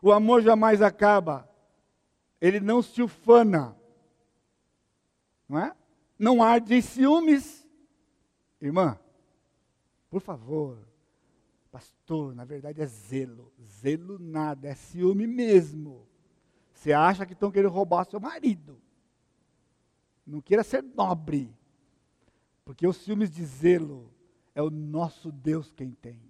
[0.00, 1.48] O amor jamais acaba.
[2.40, 3.76] Ele não se ufana.
[5.48, 5.74] Não é?
[6.18, 7.66] Não arde em ciúmes.
[8.60, 8.98] Irmã,
[10.08, 10.78] por favor,
[11.70, 13.52] pastor, na verdade é zelo.
[13.60, 16.08] Zelo nada, é ciúme mesmo.
[16.76, 18.78] Você acha que estão querendo roubar seu marido.
[20.26, 21.50] Não queira ser nobre.
[22.66, 24.12] Porque os ciúmes de zelo
[24.54, 26.20] é o nosso Deus quem tem.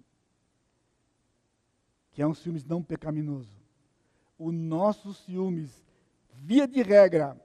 [2.11, 3.55] que é um ciúmes não pecaminoso.
[4.39, 5.85] O nosso ciúmes,
[6.33, 7.39] via de regra,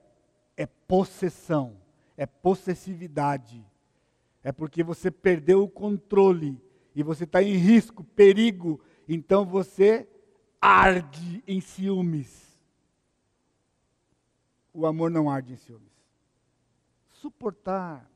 [0.56, 1.76] é possessão,
[2.16, 3.62] é possessividade.
[4.42, 6.58] É porque você perdeu o controle
[6.94, 10.08] e você está em risco, perigo, então você
[10.58, 12.51] arde em ciúmes.
[14.72, 15.92] O amor não arde em ciúmes.
[17.08, 18.08] Suportar.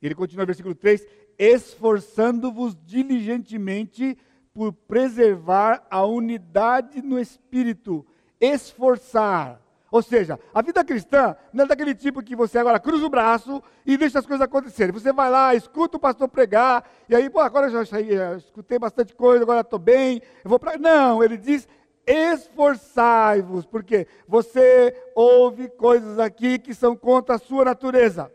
[0.00, 1.06] Ele continua no versículo 3:
[1.38, 4.16] esforçando-vos diligentemente
[4.52, 8.06] por preservar a unidade no espírito.
[8.40, 9.60] Esforçar.
[9.90, 13.62] Ou seja, a vida cristã não é daquele tipo que você agora cruza o braço
[13.84, 14.92] e deixa as coisas acontecerem.
[14.92, 18.78] Você vai lá, escuta o pastor pregar, e aí, pô, agora eu já, já escutei
[18.78, 20.76] bastante coisa, agora estou bem, eu vou para.
[20.76, 21.68] Não, ele diz:
[22.06, 28.32] esforçai-vos, porque você ouve coisas aqui que são contra a sua natureza.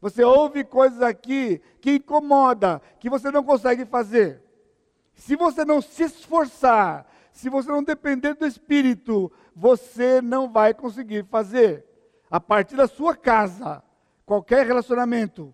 [0.00, 4.42] Você ouve coisas aqui que incomoda, que você não consegue fazer.
[5.14, 11.24] Se você não se esforçar, se você não depender do Espírito, você não vai conseguir
[11.24, 11.84] fazer.
[12.30, 13.82] A partir da sua casa,
[14.24, 15.52] qualquer relacionamento.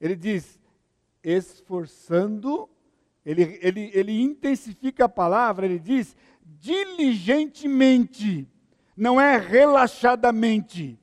[0.00, 0.58] Ele diz,
[1.22, 2.68] esforçando,
[3.24, 8.48] ele, ele, ele intensifica a palavra, ele diz, diligentemente,
[8.96, 10.98] não é relaxadamente.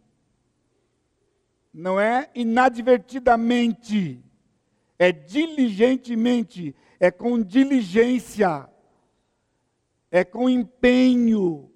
[1.73, 4.23] Não é inadvertidamente,
[4.97, 8.67] é diligentemente, é com diligência,
[10.09, 11.71] é com empenho,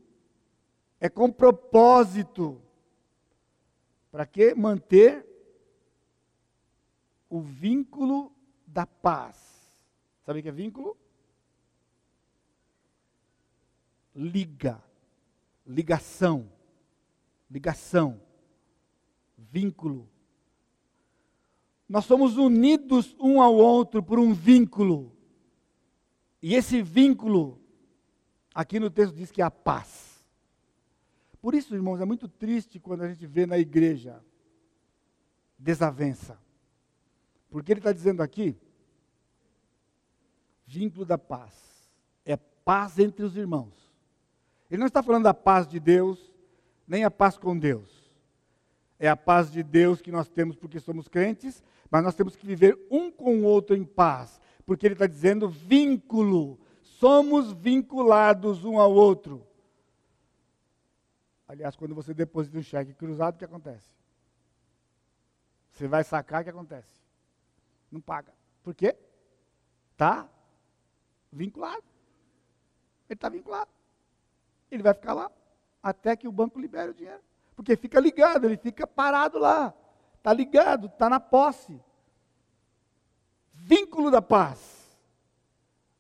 [1.00, 2.60] é com propósito.
[4.12, 5.26] Para que manter
[7.30, 8.36] o vínculo
[8.68, 9.53] da paz?
[10.26, 10.98] Sabe o que é vínculo?
[14.16, 14.82] Liga,
[15.66, 16.52] ligação,
[17.50, 18.22] ligação
[19.54, 20.10] vínculo.
[21.88, 25.16] Nós somos unidos um ao outro por um vínculo.
[26.42, 27.62] E esse vínculo,
[28.54, 30.26] aqui no texto diz que é a paz.
[31.40, 34.24] Por isso, irmãos, é muito triste quando a gente vê na igreja
[35.60, 36.40] desavença.
[37.50, 38.58] Porque ele está dizendo aqui,
[40.66, 41.54] vínculo da paz.
[42.26, 43.74] É paz entre os irmãos.
[44.70, 46.32] Ele não está falando da paz de Deus,
[46.88, 48.04] nem a paz com Deus
[49.04, 51.62] é a paz de Deus que nós temos porque somos crentes,
[51.92, 55.50] mas nós temos que viver um com o outro em paz, porque ele está dizendo
[55.50, 59.46] vínculo, somos vinculados um ao outro.
[61.46, 63.86] Aliás, quando você deposita um cheque cruzado, o que acontece?
[65.74, 67.02] Você vai sacar, o que acontece?
[67.92, 68.34] Não paga.
[68.64, 68.96] Por quê?
[69.92, 70.30] Está
[71.34, 71.84] vinculado.
[73.10, 73.70] Ele está vinculado.
[74.72, 75.32] Ele vai ficar lá
[75.82, 77.22] até que o banco libere o dinheiro.
[77.56, 79.74] Porque fica ligado, ele fica parado lá.
[80.18, 81.80] Está ligado, está na posse.
[83.54, 84.98] Vínculo da paz.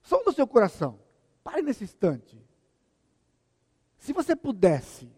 [0.01, 0.99] Som do seu coração.
[1.43, 2.41] Pare nesse instante.
[3.97, 5.09] Se você pudesse,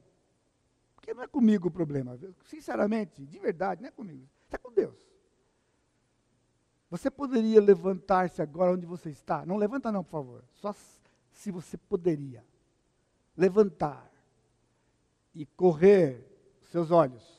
[0.95, 4.95] porque não é comigo o problema, sinceramente, de verdade, não é comigo, é com Deus.
[6.90, 9.46] Você poderia levantar-se agora onde você está?
[9.46, 10.44] Não levanta não, por favor.
[10.54, 10.74] Só
[11.32, 12.46] se você poderia.
[13.36, 14.10] Levantar
[15.34, 16.26] e correr
[16.72, 17.36] seus olhos.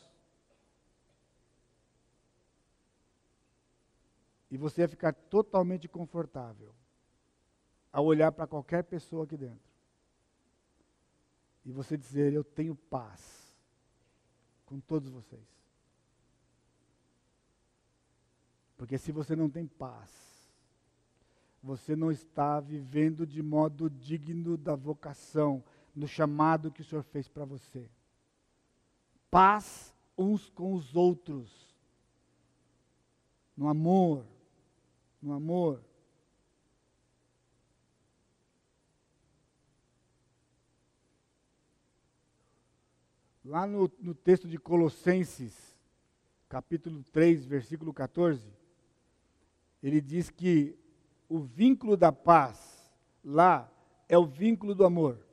[4.51, 6.75] E você ia ficar totalmente confortável
[7.93, 9.67] ao olhar para qualquer pessoa aqui dentro.
[11.65, 13.57] E você dizer: Eu tenho paz
[14.67, 15.66] com todos vocês.
[18.77, 20.11] Porque se você não tem paz,
[21.63, 25.65] você não está vivendo de modo digno da vocação
[25.95, 27.89] no chamado que o Senhor fez para você.
[29.31, 31.75] Paz uns com os outros.
[33.57, 34.25] No amor.
[35.21, 35.83] No amor.
[43.45, 45.77] Lá no, no texto de Colossenses,
[46.49, 48.56] capítulo 3, versículo 14,
[49.87, 50.77] ele diz que
[51.29, 52.93] o vínculo da paz
[53.25, 53.71] lá
[54.09, 55.25] é o vínculo do amor.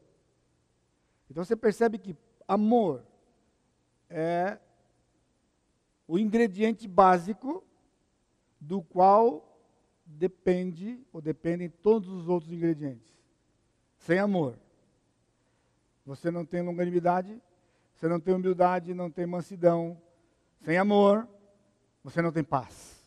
[1.27, 2.15] Então você percebe que
[2.47, 3.03] amor
[4.07, 4.59] é
[6.07, 7.63] o ingrediente básico
[8.59, 9.59] do qual
[10.05, 13.11] depende ou dependem todos os outros ingredientes.
[13.97, 14.59] Sem amor,
[16.05, 17.41] você não tem longanimidade,
[17.95, 19.99] você não tem humildade, não tem mansidão.
[20.63, 21.27] Sem amor,
[22.03, 23.01] você não tem paz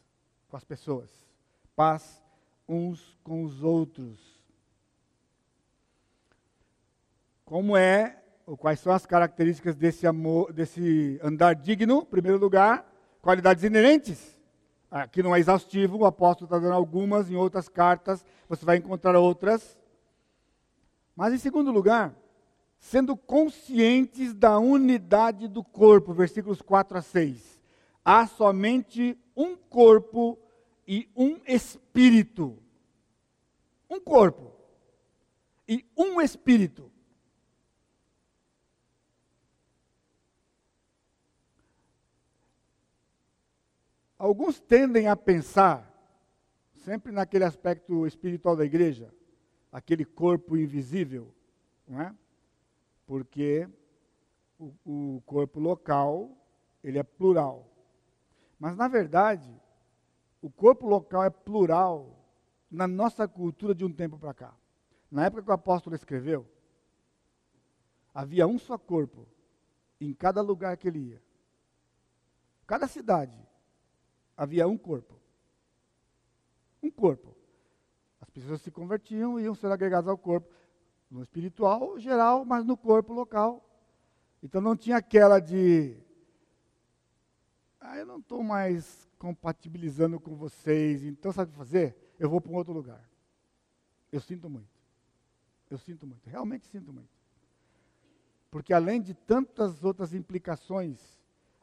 [0.49, 1.26] com as pessoas.
[1.77, 2.21] Paz
[2.69, 4.19] uns com os outros.
[7.45, 12.01] Como é, ou quais são as características desse amor, desse andar digno?
[12.01, 12.91] Em primeiro lugar,
[13.23, 14.37] qualidades inerentes
[14.91, 19.19] aqui não é exaustivo, o apóstolo está dando algumas, em outras cartas você vai encontrar
[19.19, 19.77] outras.
[21.15, 22.15] Mas em segundo lugar,
[22.79, 27.61] sendo conscientes da unidade do corpo, versículos 4 a 6.
[28.05, 30.39] Há somente um corpo
[30.87, 32.63] e um espírito.
[33.89, 34.53] Um corpo
[35.69, 36.91] e um espírito.
[44.19, 45.93] Alguns tendem a pensar,
[46.77, 49.13] sempre naquele aspecto espiritual da igreja,
[49.71, 51.35] aquele corpo invisível,
[51.87, 52.15] não é?
[53.07, 53.69] Porque
[54.59, 56.31] o, o corpo local,
[56.83, 57.71] ele é plural.
[58.59, 59.55] Mas, na verdade,
[60.47, 62.25] o corpo local é plural
[62.71, 64.55] na nossa cultura de um tempo para cá.
[65.11, 66.47] Na época que o apóstolo escreveu,
[68.15, 69.27] havia um só corpo
[70.01, 71.23] em cada lugar que ele ia.
[72.65, 73.37] Cada cidade
[74.37, 75.21] havia um corpo.
[76.81, 77.37] Um corpo.
[78.21, 80.49] As pessoas se convertiam e iam ser agregadas ao corpo.
[81.11, 83.69] No espiritual geral, mas no corpo local.
[84.41, 85.99] Então não tinha aquela de.
[87.81, 91.97] Ah, eu não estou mais compatibilizando com vocês, então sabe o que fazer?
[92.19, 93.03] Eu vou para um outro lugar.
[94.13, 94.69] Eu sinto muito.
[95.71, 96.29] Eu sinto muito.
[96.29, 97.11] Realmente sinto muito.
[98.51, 101.19] Porque além de tantas outras implicações,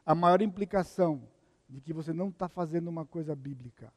[0.05, 1.27] a maior implicação
[1.69, 3.91] de que você não está fazendo uma coisa bíblica.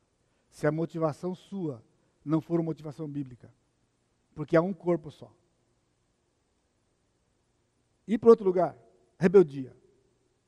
[0.49, 1.83] Se a motivação sua
[2.25, 3.53] não for uma motivação bíblica.
[4.35, 5.33] Porque há um corpo só.
[8.07, 8.77] E para outro lugar,
[9.19, 9.77] rebeldia.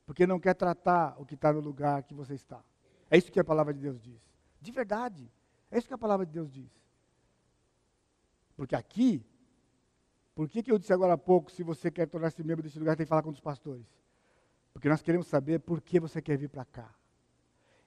[0.07, 2.63] Porque não quer tratar o que está no lugar que você está.
[3.11, 4.21] É isso que a palavra de Deus diz.
[4.61, 5.31] De verdade.
[5.71, 6.71] É isso que a palavra de Deus diz.
[8.57, 9.25] Porque aqui,
[10.35, 12.97] por que, que eu disse agora há pouco, se você quer tornar-se membro desse lugar,
[12.97, 13.87] tem que falar com os pastores?
[14.73, 16.95] Porque nós queremos saber por que você quer vir para cá.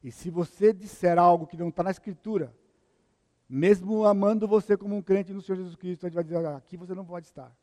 [0.03, 2.55] E se você disser algo que não está na Escritura,
[3.47, 6.57] mesmo amando você como um crente no Senhor Jesus Cristo, a gente vai dizer: ah,
[6.57, 7.55] aqui você não pode estar.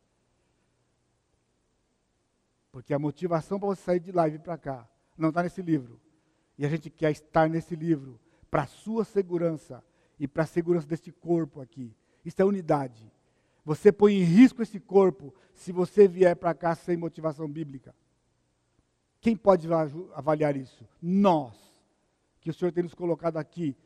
[2.71, 5.63] Porque a motivação para você sair de lá e vir para cá não está nesse
[5.63, 6.01] livro.
[6.59, 8.19] E a gente quer estar nesse livro
[8.51, 9.83] para a sua segurança
[10.19, 11.95] e para a segurança deste corpo aqui.
[12.25, 13.11] Isso é unidade.
[13.65, 17.95] Você põe em risco esse corpo se você vier para cá sem motivação bíblica.
[19.21, 19.69] Quem pode
[20.15, 20.87] avaliar isso?
[21.01, 21.57] Nós
[22.41, 23.77] que o Senhor tem nos colocado aqui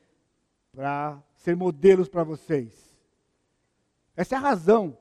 [0.72, 2.96] para ser modelos para vocês.
[4.16, 4.96] Essa é a razão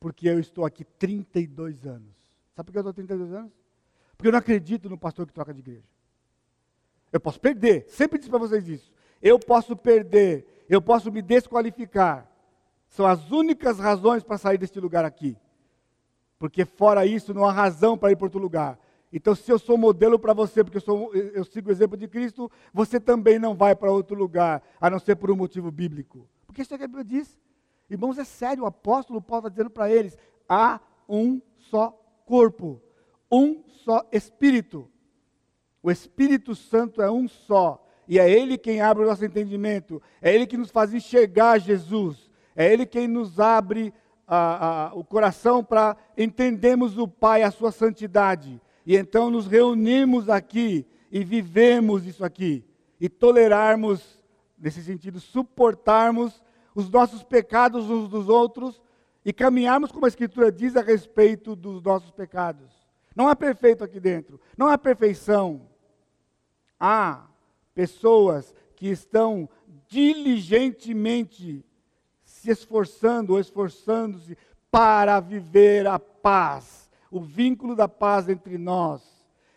[0.00, 2.14] porque eu estou aqui 32 anos.
[2.54, 3.52] Sabe por que eu estou 32 anos?
[4.16, 5.86] Porque eu não acredito no pastor que troca de igreja.
[7.12, 8.92] Eu posso perder, sempre disse para vocês isso.
[9.22, 12.30] Eu posso perder, eu posso me desqualificar.
[12.88, 15.36] São as únicas razões para sair deste lugar aqui.
[16.38, 18.78] Porque fora isso não há razão para ir para outro lugar.
[19.12, 22.06] Então, se eu sou modelo para você, porque eu, sou, eu sigo o exemplo de
[22.06, 26.28] Cristo, você também não vai para outro lugar, a não ser por um motivo bíblico.
[26.46, 27.38] Porque isso é o que a Bíblia diz.
[27.88, 30.16] Irmãos, é sério, o apóstolo Paulo está dizendo para eles:
[30.48, 30.78] há
[31.08, 31.90] um só
[32.26, 32.82] corpo,
[33.32, 34.90] um só Espírito.
[35.82, 37.84] O Espírito Santo é um só.
[38.08, 42.30] E é Ele quem abre o nosso entendimento, é Ele que nos faz enxergar Jesus,
[42.56, 43.92] é Ele quem nos abre
[44.26, 48.60] a, a, o coração para entendermos o Pai, a Sua santidade.
[48.86, 52.64] E então nos reunimos aqui e vivemos isso aqui.
[52.98, 54.18] E tolerarmos,
[54.58, 56.42] nesse sentido, suportarmos
[56.74, 58.80] os nossos pecados uns dos outros
[59.22, 62.77] e caminharmos como a Escritura diz a respeito dos nossos pecados.
[63.18, 65.68] Não há perfeito aqui dentro, não há perfeição.
[66.78, 67.26] Há
[67.74, 69.48] pessoas que estão
[69.88, 71.66] diligentemente
[72.24, 74.38] se esforçando ou esforçando-se
[74.70, 79.02] para viver a paz o vínculo da paz entre nós.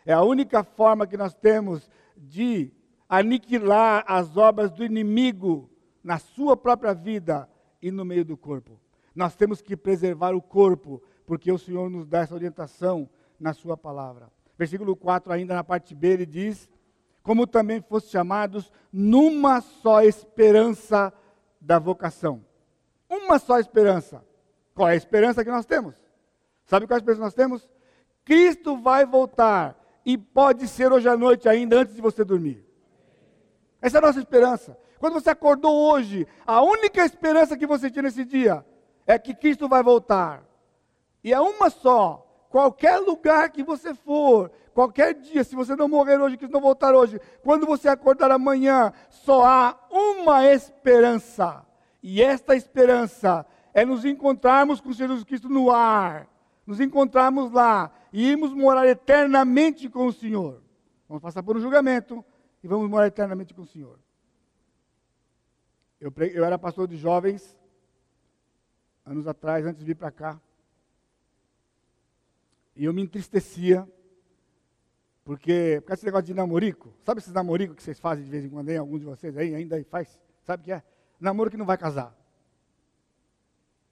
[0.04, 2.72] É a única forma que nós temos de
[3.08, 5.70] aniquilar as obras do inimigo
[6.02, 7.48] na sua própria vida
[7.80, 8.80] e no meio do corpo.
[9.14, 13.08] Nós temos que preservar o corpo, porque o Senhor nos dá essa orientação
[13.42, 14.30] na sua palavra.
[14.56, 16.70] Versículo 4, ainda na parte B, ele diz:
[17.22, 21.12] Como também foste chamados numa só esperança
[21.60, 22.44] da vocação.
[23.10, 24.24] Uma só esperança.
[24.74, 25.94] Qual é a esperança que nós temos?
[26.64, 27.68] Sabe quais pessoas nós temos?
[28.24, 29.78] Cristo vai voltar.
[30.04, 32.66] E pode ser hoje à noite ainda, antes de você dormir.
[33.80, 34.76] Essa é a nossa esperança.
[34.98, 38.64] Quando você acordou hoje, a única esperança que você tinha nesse dia
[39.06, 40.44] é que Cristo vai voltar.
[41.22, 42.31] E é uma só.
[42.52, 46.94] Qualquer lugar que você for, qualquer dia, se você não morrer hoje, Cristo não voltar
[46.94, 51.64] hoje, quando você acordar amanhã, só há uma esperança.
[52.02, 56.28] E esta esperança é nos encontrarmos com Jesus Cristo no ar,
[56.66, 60.62] nos encontrarmos lá e irmos morar eternamente com o Senhor.
[61.08, 62.22] Vamos passar por um julgamento
[62.62, 63.98] e vamos morar eternamente com o Senhor.
[65.98, 67.56] Eu, eu era pastor de jovens,
[69.06, 70.38] anos atrás, antes de vir para cá.
[72.74, 73.86] E eu me entristecia,
[75.24, 78.44] porque, por causa desse negócio de namorico, sabe esses namoricos que vocês fazem de vez
[78.44, 78.78] em quando, hein?
[78.78, 80.20] alguns de vocês aí ainda faz?
[80.42, 80.82] Sabe o que é?
[81.20, 82.16] Namoro que não vai casar.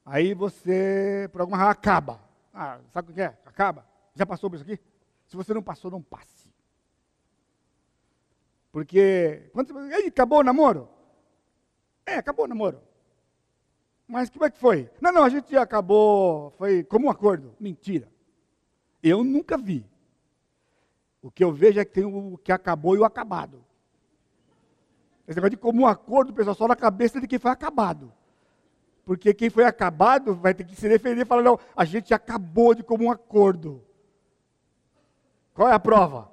[0.04, 2.20] Aí você, por alguma razão, acaba.
[2.52, 3.38] Ah, sabe o que é?
[3.44, 3.86] Acaba.
[4.14, 4.80] Já passou por isso aqui?
[5.26, 6.50] Se você não passou, não passe.
[8.72, 10.88] Porque, quando você, aí, acabou o namoro?
[12.04, 12.80] É, acabou o namoro.
[14.08, 14.90] Mas como é que foi?
[15.00, 17.54] Não, não, a gente acabou, foi como um acordo.
[17.60, 18.10] Mentira.
[19.02, 19.84] Eu nunca vi.
[21.22, 23.64] O que eu vejo é que tem o que acabou e o acabado.
[25.26, 28.12] Esse negócio de comum acordo, pessoal, só na cabeça de quem foi acabado.
[29.04, 32.74] Porque quem foi acabado vai ter que se defender e falar, não, a gente acabou
[32.74, 33.82] de comum acordo.
[35.54, 36.30] Qual é a prova?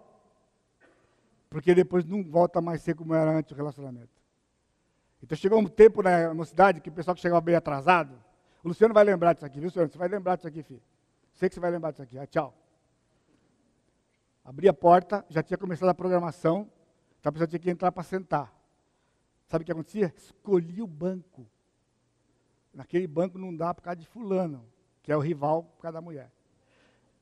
[1.49, 4.09] Porque depois não volta mais ser como era antes o relacionamento.
[5.21, 8.13] Então chegou um tempo na cidade que o pessoal que chegava bem atrasado,
[8.63, 9.89] o Luciano vai lembrar disso aqui, viu, Luciano?
[9.89, 10.81] Você vai lembrar disso aqui, filho.
[11.37, 12.17] Sei que você vai lembrar disso aqui.
[12.17, 12.51] Ah, tchau.
[14.43, 16.67] Abri a porta, já tinha começado a programação,
[17.19, 18.51] então a pessoa tinha que entrar para sentar.
[19.45, 20.11] Sabe o que acontecia?
[20.17, 21.45] Escolhi o banco.
[22.73, 24.65] Naquele banco não dá por causa de fulano,
[25.03, 26.31] que é o rival por causa da mulher.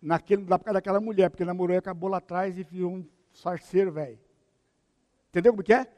[0.01, 2.93] Naquele não dá por causa daquela mulher, porque namorou e acabou lá atrás e virou
[2.93, 4.19] um sarceiro, velho.
[5.27, 5.91] Entendeu como que é?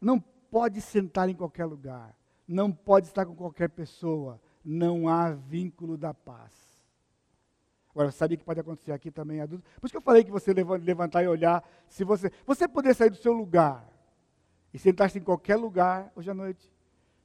[0.00, 2.16] Não pode sentar em qualquer lugar.
[2.48, 4.40] Não pode estar com qualquer pessoa.
[4.64, 6.69] Não há vínculo da paz.
[7.90, 9.64] Agora, sabia que pode acontecer aqui também, adulto?
[9.80, 11.64] Por isso que eu falei que você levantar e olhar.
[11.88, 13.88] Se você, você poder sair do seu lugar
[14.72, 16.72] e sentar-se em qualquer lugar hoje à noite.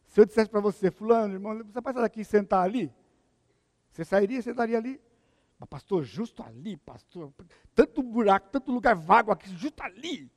[0.08, 2.92] Se eu dissesse para você, fulano, irmão, você pode sair daqui e sentar ali?
[3.92, 5.00] Você sairia e sentaria ali?
[5.60, 7.32] Mas pastor, justo ali, pastor.
[7.74, 10.30] Tanto buraco, tanto lugar vago aqui, justo ali.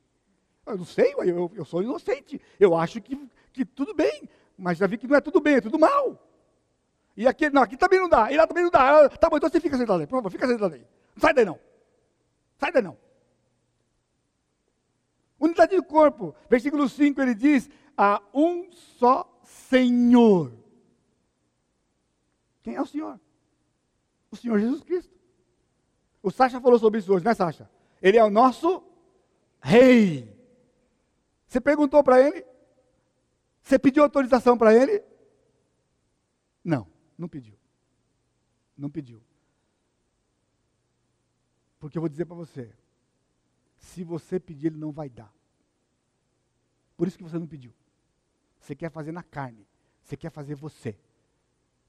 [0.65, 2.39] Eu não sei, eu, eu sou inocente.
[2.59, 4.29] Eu acho que, que tudo bem.
[4.55, 6.28] Mas já vi que não é tudo bem, é tudo mal.
[7.19, 9.09] E aqui, não, aqui também não dá, e lá também não dá.
[9.09, 10.07] Tá bom, então você fica sentado aí.
[10.07, 10.87] Por favor, fica sentado aí.
[11.13, 11.59] Não sai daí não.
[12.57, 12.97] Sai daí não.
[15.37, 16.33] Unidade do corpo.
[16.49, 20.53] Versículo 5 ele diz: há um só Senhor.
[22.63, 23.19] Quem é o Senhor?
[24.31, 25.13] O Senhor Jesus Cristo.
[26.23, 27.69] O Sacha falou sobre isso hoje, né, Sacha?
[28.01, 28.81] Ele é o nosso
[29.59, 30.33] rei.
[31.45, 32.45] Você perguntou para ele?
[33.61, 35.03] Você pediu autorização para ele?
[37.19, 37.27] Não.
[37.27, 37.55] Pediu.
[38.77, 39.21] Não pediu.
[41.79, 42.73] Porque eu vou dizer para você:
[43.77, 45.33] se você pedir, ele não vai dar.
[46.95, 47.73] Por isso que você não pediu.
[48.59, 49.67] Você quer fazer na carne.
[50.01, 50.97] Você quer fazer você.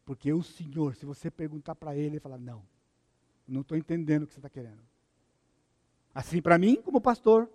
[0.05, 2.67] Porque o Senhor, se você perguntar para ele, ele fala: Não,
[3.47, 4.83] não estou entendendo o que você está querendo.
[6.13, 7.49] Assim para mim, como pastor,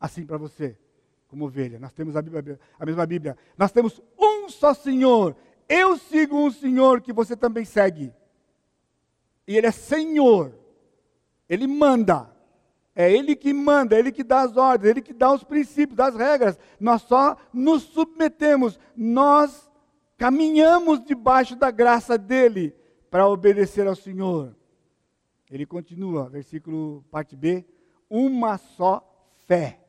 [0.00, 0.76] assim para você,
[1.28, 1.78] como ovelha.
[1.78, 3.38] Nós temos a, Bíblia, a mesma Bíblia.
[3.56, 5.36] Nós temos um só Senhor
[5.68, 8.12] eu sigo um Senhor que você também segue.
[9.46, 10.54] E Ele é Senhor.
[11.48, 12.34] Ele manda.
[12.94, 15.42] É Ele que manda, é Ele que dá as ordens, é Ele que dá os
[15.42, 16.58] princípios, das regras.
[16.78, 19.68] Nós só nos submetemos, nós
[20.16, 22.74] caminhamos debaixo da graça dEle
[23.10, 24.54] para obedecer ao Senhor.
[25.50, 27.64] Ele continua, versículo parte B,
[28.08, 29.04] uma só
[29.46, 29.80] fé.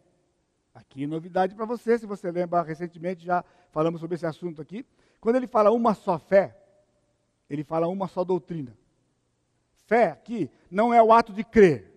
[0.73, 4.85] Aqui novidade para você, se você lembra recentemente já falamos sobre esse assunto aqui.
[5.25, 6.55] Quando ele fala uma só fé,
[7.49, 8.77] ele fala uma só doutrina.
[9.87, 11.91] Fé aqui não é o ato de crer.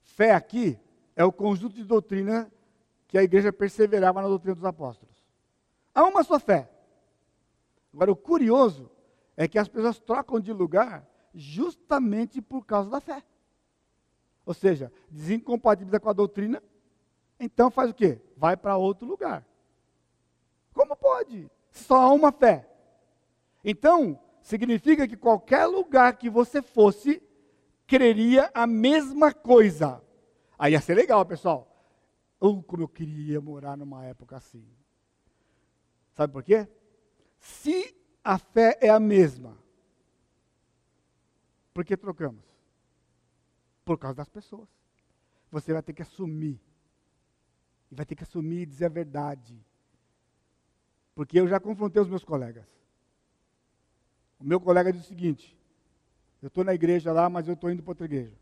[0.00, 0.78] Fé aqui
[1.16, 2.48] é o conjunto de doutrina
[3.08, 5.16] que a igreja perseverava na doutrina dos apóstolos.
[5.92, 6.70] Há uma só fé.
[7.92, 8.88] Agora, o curioso
[9.36, 11.04] é que as pessoas trocam de lugar
[11.34, 13.20] justamente por causa da fé.
[14.46, 16.62] Ou seja, desincompatibiliza com a doutrina,
[17.40, 18.20] então faz o quê?
[18.36, 19.44] Vai para outro lugar.
[20.72, 21.50] Como pode?
[21.74, 22.68] Só há uma fé.
[23.64, 27.22] Então, significa que qualquer lugar que você fosse,
[27.86, 30.02] creria a mesma coisa.
[30.58, 31.70] Aí ia ser legal, pessoal.
[32.40, 34.64] Oh, como eu queria morar numa época assim.
[36.12, 36.68] Sabe por quê?
[37.38, 39.58] Se a fé é a mesma,
[41.72, 42.44] por que trocamos?
[43.84, 44.68] Por causa das pessoas.
[45.50, 46.60] Você vai ter que assumir.
[47.90, 49.60] E vai ter que assumir e dizer a verdade.
[51.14, 52.64] Porque eu já confrontei os meus colegas.
[54.38, 55.56] O meu colega disse o seguinte:
[56.42, 58.36] eu estou na igreja lá, mas eu estou indo para outra igreja.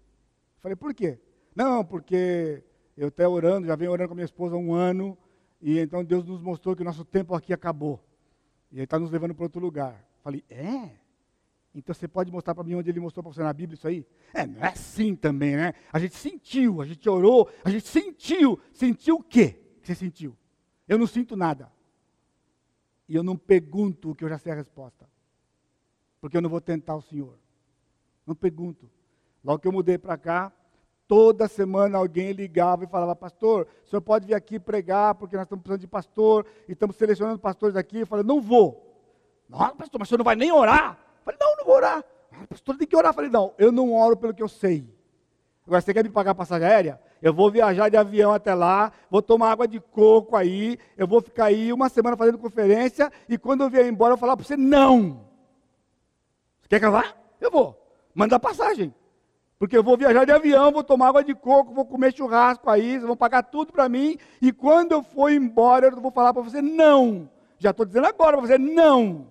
[0.60, 1.20] Falei, por quê?
[1.54, 2.62] Não, porque
[2.96, 5.16] eu estou orando, já venho orando com a minha esposa há um ano,
[5.60, 8.02] e então Deus nos mostrou que o nosso tempo aqui acabou.
[8.70, 10.04] E Ele está nos levando para outro lugar.
[10.22, 10.90] Falei, é?
[11.74, 14.06] Então você pode mostrar para mim onde ele mostrou para você na Bíblia isso aí?
[14.34, 15.72] É, não é assim também, né?
[15.92, 18.58] A gente sentiu, a gente orou, a gente sentiu.
[18.72, 20.36] Sentiu o quê que você sentiu?
[20.86, 21.72] Eu não sinto nada.
[23.12, 25.06] E eu não pergunto o que eu já sei a resposta.
[26.18, 27.38] Porque eu não vou tentar o Senhor.
[28.26, 28.88] Não pergunto.
[29.44, 30.50] Logo que eu mudei para cá,
[31.06, 35.44] toda semana alguém ligava e falava, pastor, o senhor pode vir aqui pregar, porque nós
[35.44, 37.98] estamos precisando de pastor, e estamos selecionando pastores aqui.
[37.98, 38.96] Eu falei, não vou.
[39.46, 40.98] Não, pastor, mas o senhor não vai nem orar?
[41.18, 42.02] Eu falei, não, não vou orar.
[42.32, 43.10] Ah, pastor, tem que orar.
[43.10, 44.88] Eu falei, não, eu não oro pelo que eu sei.
[45.66, 46.98] Agora, você quer me pagar passagem aérea?
[47.22, 51.22] Eu vou viajar de avião até lá, vou tomar água de coco aí, eu vou
[51.22, 54.44] ficar aí uma semana fazendo conferência, e quando eu vier embora, eu vou falar para
[54.44, 55.24] você, não.
[56.60, 57.04] Você quer que eu vá?
[57.40, 57.80] Eu vou.
[58.12, 58.92] Manda passagem.
[59.56, 62.94] Porque eu vou viajar de avião, vou tomar água de coco, vou comer churrasco aí,
[62.94, 66.42] vocês vão pagar tudo para mim, e quando eu for embora, eu vou falar para
[66.42, 67.30] você, não.
[67.56, 69.28] Já estou dizendo agora para você, não.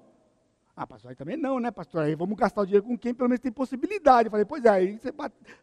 [0.73, 2.03] Ah, pastor, aí também não, né, pastor?
[2.03, 4.27] Aí vamos gastar o dinheiro com quem pelo menos tem possibilidade.
[4.27, 5.11] Eu falei, pois é, aí você,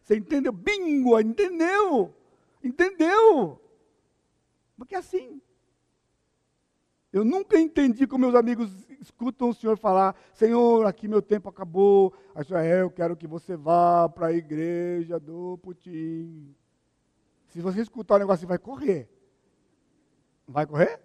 [0.03, 0.53] você entendeu?
[0.53, 2.13] Bingo, entendeu?
[2.63, 3.61] Entendeu?
[4.77, 5.41] Porque é assim.
[7.11, 12.13] Eu nunca entendi como meus amigos escutam o Senhor falar, Senhor, aqui meu tempo acabou,
[12.45, 16.55] senhor, é, eu quero que você vá para a igreja do Putin.
[17.47, 19.09] Se você escutar o negócio, vai correr.
[20.47, 21.01] Vai correr?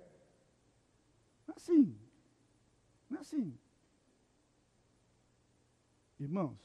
[1.46, 1.98] Não é assim.
[3.08, 3.58] Não é assim.
[6.20, 6.58] Irmãos,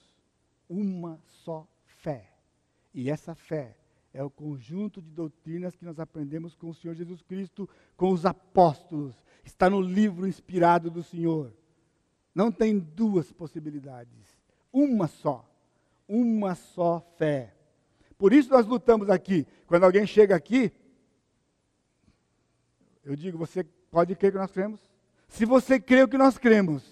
[0.68, 2.34] uma só fé.
[2.94, 3.79] E essa fé
[4.14, 8.26] é o conjunto de doutrinas que nós aprendemos com o Senhor Jesus Cristo, com os
[8.26, 9.16] apóstolos.
[9.44, 11.54] Está no livro inspirado do Senhor.
[12.34, 14.26] Não tem duas possibilidades.
[14.72, 15.48] Uma só.
[16.08, 17.54] Uma só fé.
[18.18, 19.46] Por isso nós lutamos aqui.
[19.68, 20.72] Quando alguém chega aqui,
[23.04, 24.80] eu digo, você pode crer que nós cremos?
[25.28, 26.84] Se você crê o que nós cremos,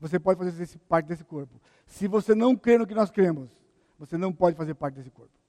[0.00, 1.60] você pode fazer parte desse corpo.
[1.86, 3.50] Se você não crê no que nós cremos,
[3.98, 5.41] você não pode fazer parte desse corpo.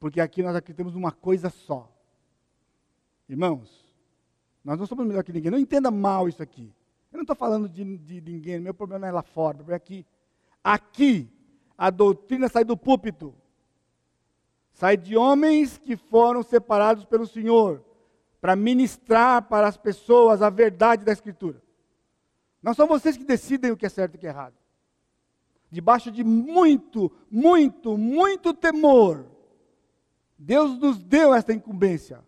[0.00, 1.88] Porque aqui nós acreditamos numa coisa só.
[3.28, 3.94] Irmãos,
[4.64, 5.50] nós não somos melhor que ninguém.
[5.50, 6.74] Não entenda mal isso aqui.
[7.12, 10.06] Eu não estou falando de, de ninguém, meu problema não é lá fora, é aqui.
[10.64, 11.28] Aqui,
[11.76, 13.34] a doutrina sai do púlpito.
[14.72, 17.84] Sai de homens que foram separados pelo Senhor
[18.40, 21.62] para ministrar para as pessoas a verdade da Escritura.
[22.62, 24.54] Não são vocês que decidem o que é certo e o que é errado
[25.70, 29.24] debaixo de muito, muito, muito temor,
[30.42, 32.24] Deus nos deu esta incumbência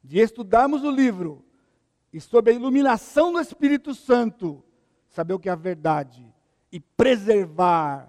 [0.00, 1.44] de estudarmos o livro
[2.12, 4.62] e, sob a iluminação do Espírito Santo,
[5.08, 6.24] saber o que é a verdade
[6.70, 8.08] e preservar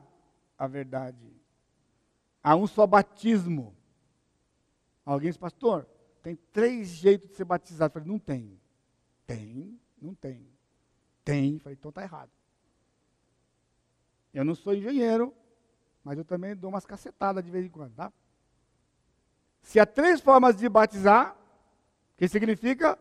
[0.56, 1.36] a verdade.
[2.44, 3.76] Há um só batismo.
[5.04, 5.88] Alguém diz, pastor,
[6.22, 7.90] tem três jeitos de ser batizado.
[7.90, 8.62] Eu falei, não tem.
[9.26, 10.48] Tem, não tem.
[11.26, 11.56] Tem.
[11.56, 12.30] Eu falei, então está errado.
[14.32, 15.34] Eu não sou engenheiro,
[16.04, 18.14] mas eu também dou umas cacetadas de vez em quando, tá?
[19.62, 21.36] Se há três formas de batizar,
[22.18, 22.98] que significa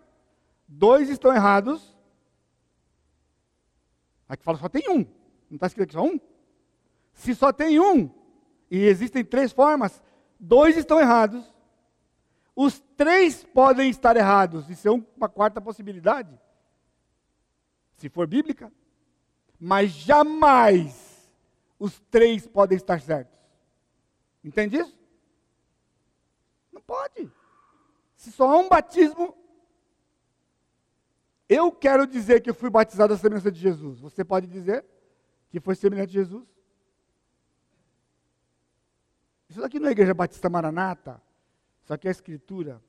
[0.66, 1.96] dois estão errados.
[4.28, 5.04] Aqui fala só tem um.
[5.50, 6.20] Não está escrito aqui só um?
[7.12, 8.08] Se só tem um,
[8.70, 10.00] e existem três formas,
[10.38, 11.44] dois estão errados.
[12.54, 14.68] Os três podem estar errados.
[14.70, 16.38] Isso é uma quarta possibilidade.
[17.96, 18.72] Se for bíblica.
[19.58, 21.30] Mas jamais
[21.78, 23.38] os três podem estar certos.
[24.42, 24.99] Entende isso?
[26.80, 27.30] Não pode.
[28.16, 29.36] Se só há um batismo,
[31.48, 34.00] eu quero dizer que eu fui batizado à semelhança de Jesus.
[34.00, 34.84] Você pode dizer
[35.50, 36.48] que foi semelhante a Jesus?
[39.48, 41.20] Isso aqui não é Igreja Batista Maranata,
[41.82, 42.82] isso aqui é a Escritura.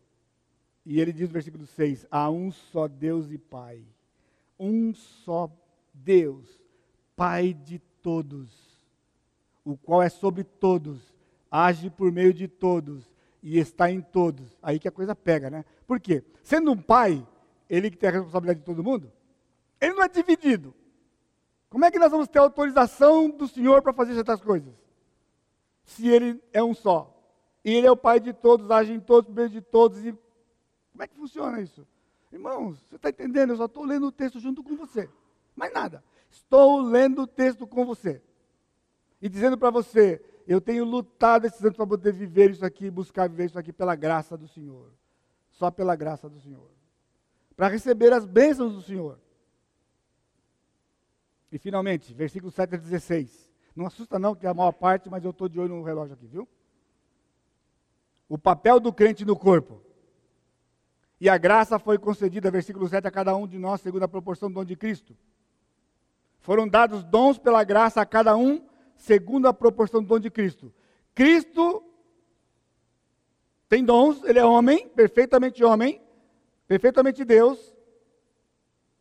[0.86, 3.84] E ele diz no versículo 6: Há um só Deus e Pai.
[4.60, 5.52] Um só
[5.94, 6.62] Deus,
[7.16, 8.72] Pai de todos
[9.64, 11.00] o qual é sobre todos,
[11.50, 13.10] age por meio de todos
[13.42, 14.58] e está em todos.
[14.62, 15.66] Aí que a coisa pega, né?
[15.88, 16.24] Por quê?
[16.44, 17.26] Sendo um pai,
[17.70, 19.12] ele que tem a responsabilidade de todo mundo,
[19.80, 20.74] ele não é dividido.
[21.70, 24.74] Como é que nós vamos ter autorização do Senhor para fazer certas coisas?
[25.84, 27.18] Se ele é um só.
[27.64, 30.06] E ele é o pai de todos, age em todos, por de todos.
[30.06, 30.12] E
[30.92, 31.88] como é que funciona isso?
[32.32, 33.52] Irmãos, você está entendendo?
[33.52, 35.10] Eu só estou lendo o texto junto com você.
[35.56, 36.04] Mais nada.
[36.30, 38.22] Estou lendo o texto com você
[39.22, 40.22] e dizendo para você:
[40.52, 43.96] eu tenho lutado esses anos para poder viver isso aqui, buscar viver isso aqui pela
[43.96, 44.92] graça do Senhor.
[45.52, 46.70] Só pela graça do Senhor.
[47.56, 49.20] Para receber as bênçãos do Senhor.
[51.52, 53.52] E finalmente, versículo 7 a 16.
[53.76, 56.14] Não assusta não, que é a maior parte, mas eu estou de olho no relógio
[56.16, 56.48] aqui, viu?
[58.28, 59.82] O papel do crente no corpo.
[61.20, 64.50] E a graça foi concedida, versículo 7, a cada um de nós, segundo a proporção
[64.50, 65.16] do dom de Cristo.
[66.40, 68.66] Foram dados dons pela graça a cada um,
[69.02, 70.72] segundo a proporção do dom de Cristo.
[71.14, 71.84] Cristo
[73.68, 76.02] tem dons, ele é homem, perfeitamente homem,
[76.68, 77.76] perfeitamente Deus.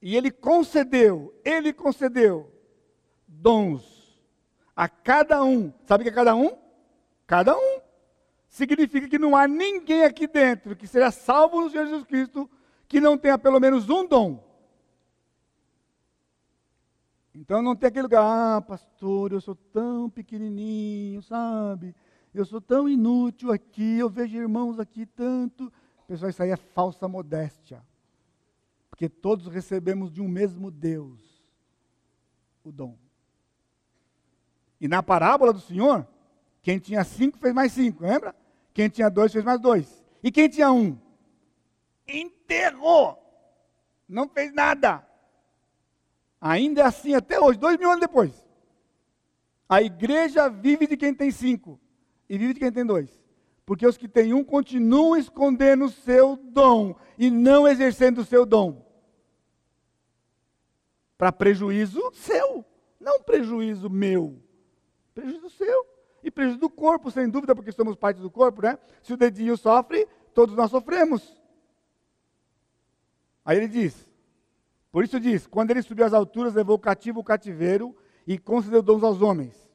[0.00, 2.50] E ele concedeu, ele concedeu
[3.28, 4.18] dons
[4.74, 5.72] a cada um.
[5.84, 6.56] Sabe o que é cada um?
[7.26, 7.80] Cada um.
[8.48, 12.50] Significa que não há ninguém aqui dentro que seja salvo no Senhor Jesus Cristo
[12.88, 14.49] que não tenha pelo menos um dom.
[17.40, 21.96] Então não tem aquele lugar, ah, pastor, eu sou tão pequenininho, sabe?
[22.34, 25.72] Eu sou tão inútil aqui, eu vejo irmãos aqui tanto.
[26.06, 27.82] Pessoal, isso aí é falsa modéstia.
[28.90, 31.42] Porque todos recebemos de um mesmo Deus
[32.62, 32.98] o dom.
[34.78, 36.06] E na parábola do Senhor,
[36.60, 38.36] quem tinha cinco fez mais cinco, lembra?
[38.74, 40.04] Quem tinha dois fez mais dois.
[40.22, 40.98] E quem tinha um?
[42.06, 43.18] Enterrou.
[44.06, 45.08] Não fez nada.
[46.40, 48.32] Ainda é assim até hoje, dois mil anos depois.
[49.68, 51.78] A igreja vive de quem tem cinco
[52.28, 53.20] e vive de quem tem dois.
[53.66, 58.44] Porque os que têm um continuam escondendo o seu dom e não exercendo o seu
[58.44, 58.84] dom.
[61.16, 62.64] Para prejuízo seu,
[62.98, 64.42] não prejuízo meu.
[65.14, 65.86] Prejuízo seu.
[66.22, 68.78] E prejuízo do corpo, sem dúvida, porque somos parte do corpo, né?
[69.02, 71.40] Se o dedinho sofre, todos nós sofremos.
[73.44, 74.09] Aí ele diz:
[74.92, 79.02] por isso diz: quando ele subiu às alturas, levou cativo o cativeiro e concedeu dons
[79.02, 79.68] aos homens.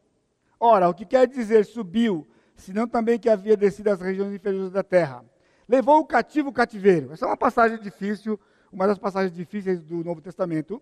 [0.60, 4.84] Ora, o que quer dizer subiu, senão também que havia descido às regiões inferiores da
[4.84, 5.24] terra?
[5.68, 7.12] Levou o cativo o cativeiro.
[7.12, 8.40] Essa é uma passagem difícil,
[8.72, 10.82] uma das passagens difíceis do Novo Testamento.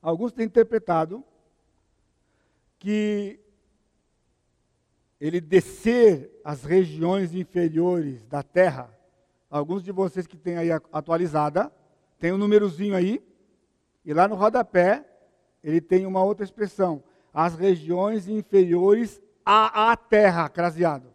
[0.00, 1.24] Alguns têm interpretado
[2.78, 3.40] que
[5.18, 8.90] ele descer às regiões inferiores da terra,
[9.48, 11.72] alguns de vocês que têm aí atualizada,
[12.24, 13.22] tem um númerozinho aí,
[14.02, 15.04] e lá no rodapé,
[15.62, 17.04] ele tem uma outra expressão,
[17.34, 21.12] as regiões inferiores à, à terra, craseado.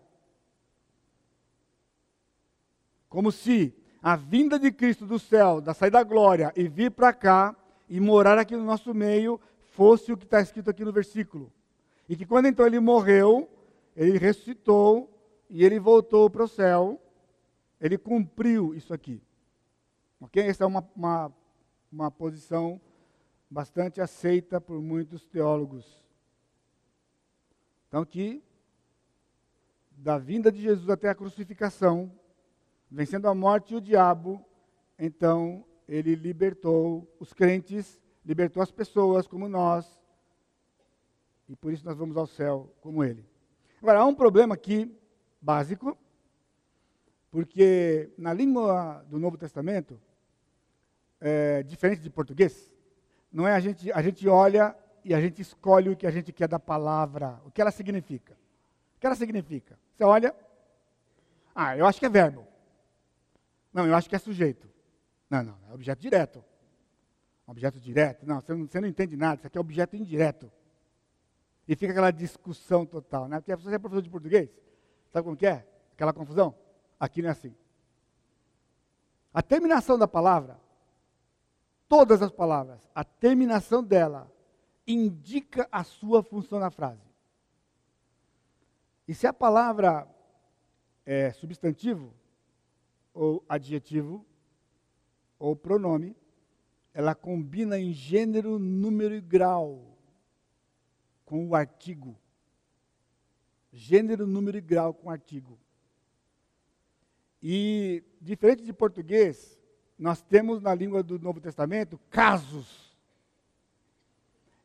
[3.10, 7.12] Como se a vinda de Cristo do céu, da saída da glória, e vir para
[7.12, 7.56] cá
[7.90, 11.52] e morar aqui no nosso meio, fosse o que está escrito aqui no versículo.
[12.08, 13.50] E que quando então ele morreu,
[13.96, 15.12] ele ressuscitou
[15.50, 17.02] e ele voltou para o céu,
[17.82, 19.20] ele cumpriu isso aqui.
[20.20, 20.42] Ok?
[20.44, 21.34] Essa é uma, uma,
[21.92, 22.80] uma posição
[23.50, 26.04] bastante aceita por muitos teólogos.
[27.88, 28.44] Então, que
[29.92, 32.12] da vinda de Jesus até a crucificação,
[32.90, 34.44] vencendo a morte e o diabo,
[34.98, 40.00] então ele libertou os crentes, libertou as pessoas como nós,
[41.48, 43.26] e por isso nós vamos ao céu como ele.
[43.82, 44.96] Agora, há um problema aqui,
[45.42, 45.98] básico,
[47.32, 50.00] porque na língua do Novo Testamento,
[51.20, 52.74] é, diferente de português,
[53.32, 56.32] não é a gente, a gente olha e a gente escolhe o que a gente
[56.32, 58.34] quer da palavra, o que ela significa.
[58.96, 59.78] O que ela significa?
[59.96, 60.36] Você olha,
[61.54, 62.46] ah, eu acho que é verbo.
[63.74, 64.70] Não, eu acho que é sujeito.
[65.30, 66.44] Não, não, é objeto direto.
[67.46, 68.26] Objeto direto.
[68.26, 70.52] Não, você não, você não entende nada, isso aqui é objeto indireto.
[71.68, 73.40] E fica aquela discussão total, né?
[73.40, 74.50] Porque você é professor de português,
[75.12, 75.68] sabe como que é?
[75.94, 76.56] Aquela confusão?
[77.00, 77.56] Aqui não é assim.
[79.34, 80.60] A terminação da palavra
[81.90, 84.32] todas as palavras, a terminação dela
[84.88, 87.02] indica a sua função na frase.
[89.08, 90.08] E se a palavra
[91.06, 92.14] é substantivo,
[93.12, 94.24] ou adjetivo,
[95.40, 96.16] ou pronome,
[96.94, 99.98] ela combina em gênero, número e grau
[101.26, 102.16] com o artigo.
[103.72, 105.60] Gênero, número e grau com o artigo.
[107.42, 109.59] E, diferente de português,
[110.00, 112.98] nós temos na língua do Novo Testamento casos.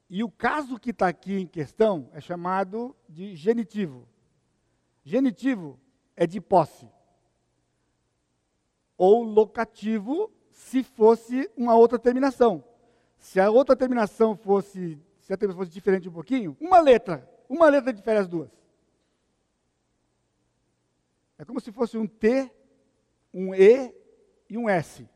[0.09, 4.07] E o caso que está aqui em questão é chamado de genitivo.
[5.03, 5.79] Genitivo
[6.15, 6.89] é de posse.
[8.97, 12.63] Ou locativo, se fosse uma outra terminação.
[13.19, 17.69] Se a outra terminação fosse, se a terminação fosse diferente um pouquinho, uma letra, uma
[17.69, 18.51] letra difere as duas.
[21.37, 22.49] É como se fosse um T,
[23.33, 23.93] um E
[24.49, 25.09] e um S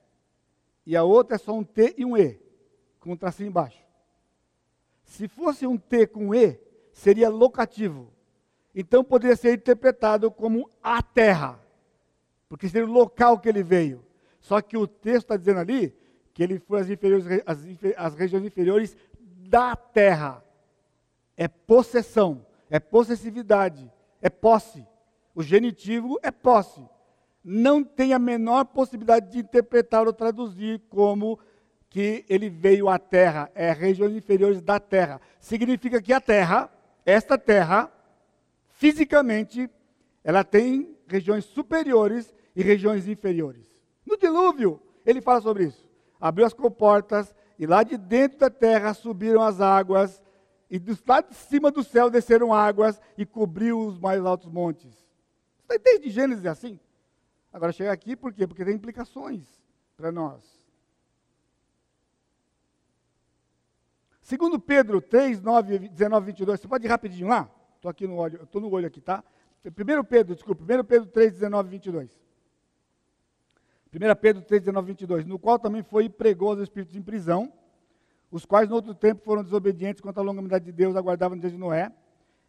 [0.89, 2.41] e a outra é só um T e um E,
[2.99, 3.78] com um tracinho embaixo.
[5.05, 6.59] Se fosse um T com um E,
[6.95, 8.11] seria locativo.
[8.74, 11.62] Então poderia ser interpretado como a terra,
[12.49, 14.03] porque seria o local que ele veio.
[14.41, 15.95] Só que o texto está dizendo ali
[16.32, 16.89] que ele foi às,
[17.45, 17.59] às,
[17.95, 20.43] às regiões inferiores da terra.
[21.36, 24.86] É possessão, é possessividade, é posse.
[25.34, 26.82] O genitivo é posse
[27.45, 31.39] não tem a menor possibilidade de interpretar ou traduzir como
[31.89, 35.20] que ele veio à terra, é regiões inferiores da terra.
[35.41, 36.70] Significa que a terra,
[37.05, 37.91] esta terra,
[38.68, 39.70] fisicamente,
[40.22, 43.66] ela tem regiões superiores e regiões inferiores.
[44.05, 45.89] No dilúvio, ele fala sobre isso.
[46.20, 50.22] abriu as comportas, e lá de dentro da terra subiram as águas,
[50.70, 54.93] e do lado de cima do céu desceram águas e cobriu os mais altos montes.
[55.62, 56.78] Está desde Gênesis é assim.
[57.59, 58.46] Agora chega aqui por quê?
[58.46, 59.42] Porque tem implicações
[59.96, 60.44] para nós.
[64.22, 67.50] Segundo Pedro 3, 9, 19, 22, você pode ir rapidinho lá?
[67.74, 69.24] Estou aqui no olho, estou no olho aqui, tá?
[69.66, 72.16] 1 Pedro, desculpa, 1 Pedro 3, 19 22.
[73.92, 77.52] 1 Pedro 3, 19 22, no qual também foi e pregou aos espíritos em prisão,
[78.30, 81.90] os quais no outro tempo foram desobedientes quanto à longanimidade de Deus, aguardavam de Noé,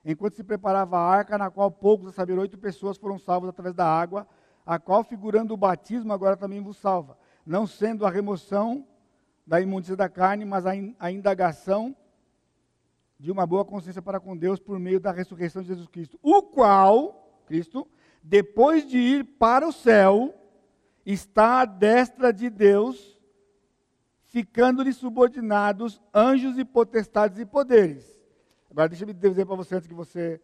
[0.05, 3.73] enquanto se preparava a arca, na qual poucos, a saber, oito pessoas foram salvas através
[3.73, 4.27] da água,
[4.69, 8.85] a qual, figurando o batismo, agora também vos salva, não sendo a remoção
[9.43, 11.97] da imundícia da carne, mas a, in, a indagação
[13.17, 16.43] de uma boa consciência para com Deus por meio da ressurreição de Jesus Cristo, o
[16.43, 17.87] qual, Cristo,
[18.21, 20.35] depois de ir para o céu,
[21.03, 23.19] está à destra de Deus,
[24.21, 28.21] ficando-lhe subordinados anjos e potestades e poderes.
[28.69, 30.39] Agora deixa eu dizer para você antes que você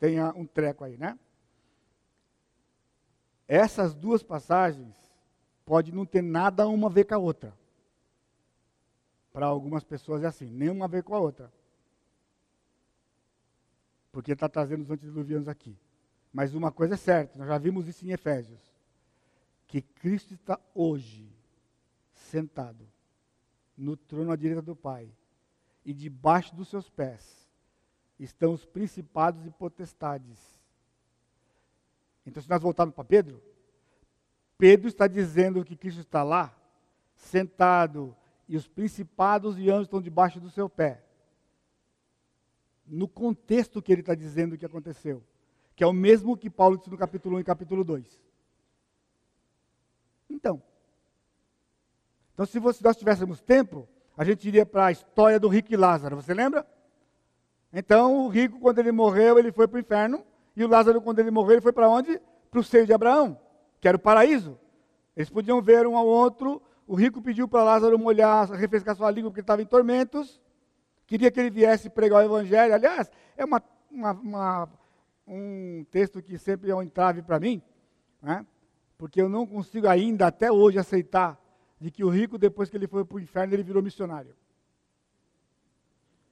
[0.00, 1.16] tenha um treco aí, né?
[3.48, 4.94] Essas duas passagens
[5.64, 7.52] pode não ter nada uma a ver com a outra.
[9.32, 11.50] Para algumas pessoas é assim, nenhuma a ver com a outra.
[14.12, 15.76] Porque está trazendo os antediluvianos aqui.
[16.32, 18.78] Mas uma coisa é certa, nós já vimos isso em Efésios
[19.68, 21.30] que Cristo está hoje
[22.14, 22.88] sentado
[23.76, 25.08] no trono à direita do Pai,
[25.84, 27.46] e debaixo dos seus pés
[28.18, 30.57] estão os principados e potestades.
[32.28, 33.42] Então, se nós voltarmos para Pedro,
[34.58, 36.54] Pedro está dizendo que Cristo está lá,
[37.14, 38.14] sentado,
[38.46, 41.02] e os principados e anjos estão debaixo do seu pé.
[42.86, 45.22] No contexto que ele está dizendo que aconteceu,
[45.74, 48.20] que é o mesmo que Paulo disse no capítulo 1 e capítulo 2.
[50.28, 50.62] Então,
[52.34, 56.16] então se nós tivéssemos tempo, a gente iria para a história do rico e Lázaro,
[56.16, 56.66] você lembra?
[57.72, 60.24] Então, o rico, quando ele morreu, ele foi para o inferno,
[60.58, 62.20] e o Lázaro, quando ele morreu, ele foi para onde?
[62.50, 63.38] Para o seio de Abraão,
[63.80, 64.58] que era o paraíso.
[65.16, 69.30] Eles podiam ver um ao outro, o rico pediu para Lázaro molhar, refrescar sua língua,
[69.30, 70.40] porque ele estava em tormentos,
[71.06, 72.74] queria que ele viesse pregar o evangelho.
[72.74, 74.68] Aliás, é uma, uma, uma,
[75.28, 77.62] um texto que sempre é um entrave para mim,
[78.20, 78.44] né?
[78.96, 81.40] porque eu não consigo ainda, até hoje, aceitar
[81.80, 84.34] de que o rico, depois que ele foi para o inferno, ele virou missionário.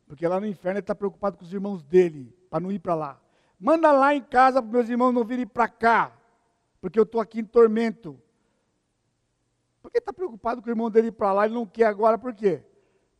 [0.09, 2.97] Porque lá no inferno ele está preocupado com os irmãos dele, para não ir para
[2.97, 3.21] lá.
[3.59, 6.13] Manda lá em casa para meus irmãos não virem para cá,
[6.81, 8.21] porque eu estou aqui em tormento.
[9.81, 11.47] Por que está preocupado com o irmão dele ir para lá?
[11.47, 12.63] Ele não quer agora, por quê?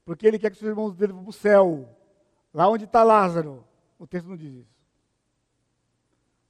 [0.05, 1.89] Porque ele quer que os irmãos dele vão para o céu,
[2.53, 3.65] lá onde está Lázaro.
[3.99, 4.77] O texto não diz isso.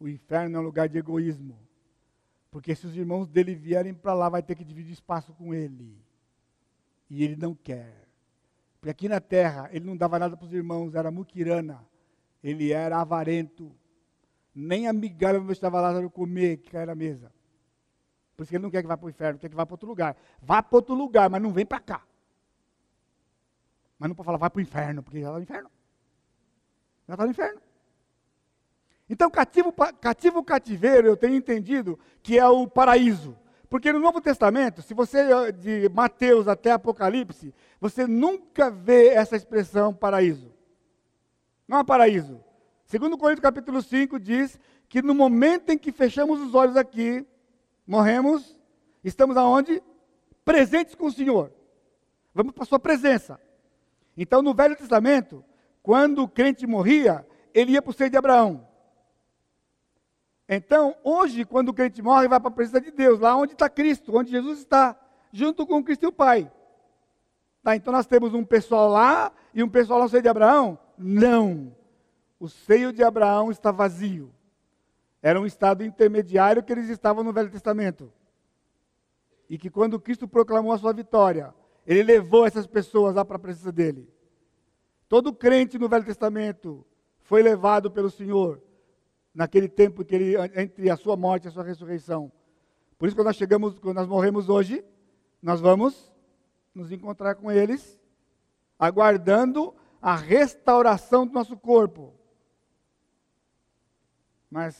[0.00, 1.58] O inferno é um lugar de egoísmo.
[2.50, 5.96] Porque se os irmãos dele vierem para lá, vai ter que dividir espaço com ele.
[7.08, 8.08] E ele não quer.
[8.80, 11.84] Porque aqui na terra, ele não dava nada para os irmãos, era muquirana.
[12.46, 13.74] Ele era avarento.
[14.54, 17.32] Nem a migalha onde estava Lázaro comer, que cai na mesa.
[18.36, 19.74] Por isso que ele não quer que vá para o inferno, quer que vá para
[19.74, 20.16] outro lugar.
[20.40, 22.02] Vá para outro lugar, mas não vem para cá.
[23.98, 25.70] Mas não pode falar, vai para o inferno, porque já está no inferno.
[27.08, 27.60] Já está no inferno.
[29.10, 33.36] Então, cativo, cativo cativeiro, eu tenho entendido que é o paraíso.
[33.68, 39.92] Porque no Novo Testamento, se você de Mateus até Apocalipse, você nunca vê essa expressão
[39.92, 40.55] paraíso.
[41.66, 42.40] Não é paraíso.
[42.84, 47.26] Segundo Coríntios capítulo 5 diz que no momento em que fechamos os olhos aqui,
[47.86, 48.58] morremos,
[49.02, 49.82] estamos aonde?
[50.44, 51.52] Presentes com o Senhor.
[52.32, 53.40] Vamos para a sua presença.
[54.16, 55.44] Então, no Velho Testamento,
[55.82, 58.66] quando o crente morria, ele ia para o seio de Abraão.
[60.48, 63.68] Então, hoje, quando o crente morre, vai para a presença de Deus, lá onde está
[63.68, 64.96] Cristo, onde Jesus está,
[65.32, 66.50] junto com Cristo e o Pai.
[67.62, 70.78] Tá, então nós temos um pessoal lá e um pessoal no seio de Abraão?
[70.98, 71.74] Não.
[72.38, 74.32] O seio de Abraão está vazio.
[75.22, 78.12] Era um estado intermediário que eles estavam no Velho Testamento.
[79.48, 81.54] E que quando Cristo proclamou a sua vitória,
[81.86, 84.08] ele levou essas pessoas lá para a presença dele.
[85.08, 86.84] Todo crente no Velho Testamento
[87.20, 88.60] foi levado pelo Senhor
[89.34, 92.32] naquele tempo que ele, entre a sua morte e a sua ressurreição.
[92.98, 94.84] Por isso, quando nós chegamos, quando nós morremos hoje,
[95.42, 96.10] nós vamos
[96.74, 98.00] nos encontrar com eles,
[98.78, 102.14] aguardando a restauração do nosso corpo.
[104.50, 104.76] Mas,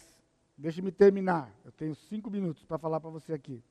[0.56, 3.62] deixe-me terminar, eu tenho cinco minutos para falar para você aqui.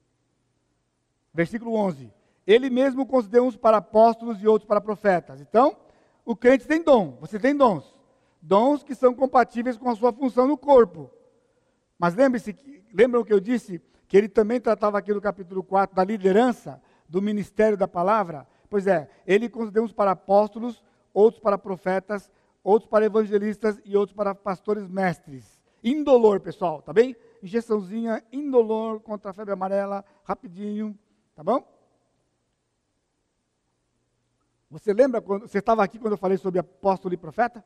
[1.34, 2.12] Versículo 11.
[2.46, 5.42] Ele mesmo concedeu uns para apóstolos e outros para profetas.
[5.42, 5.78] Então,
[6.24, 7.96] o crente tem dom, você tem dons
[8.46, 11.10] dons que são compatíveis com a sua função no corpo.
[11.98, 12.56] Mas lembre-se,
[12.94, 17.22] lembram que eu disse que ele também tratava aqui no capítulo 4 da liderança, do
[17.22, 18.48] ministério da palavra?
[18.70, 20.84] Pois é, ele concedeu uns para apóstolos,
[21.16, 22.30] outros para profetas,
[22.62, 25.64] outros para evangelistas e outros para pastores mestres.
[25.82, 27.16] Indolor, pessoal, tá bem?
[27.42, 30.98] Injeçãozinha indolor contra a febre amarela, rapidinho,
[31.34, 31.66] tá bom?
[34.70, 37.64] Você lembra quando você estava aqui quando eu falei sobre apóstolo e profeta?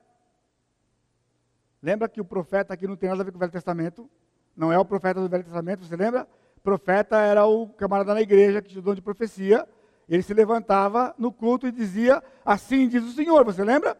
[1.81, 4.07] Lembra que o profeta aqui não tem nada a ver com o Velho Testamento?
[4.55, 6.27] Não é o profeta do Velho Testamento, você lembra?
[6.61, 9.67] Profeta era o camarada na igreja que estudou de profecia.
[10.09, 13.45] Ele se levantava no culto e dizia: Assim diz o Senhor.
[13.45, 13.95] Você lembra?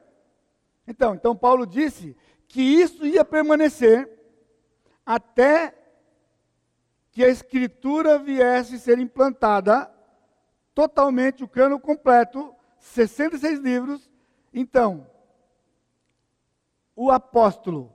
[0.87, 2.17] Então, então Paulo disse
[2.47, 4.09] que isso ia permanecer
[5.05, 5.75] até
[7.11, 9.91] que a escritura viesse ser implantada
[10.73, 14.09] totalmente, o cano completo, 66 livros.
[14.51, 15.07] Então,
[16.95, 17.93] o apóstolo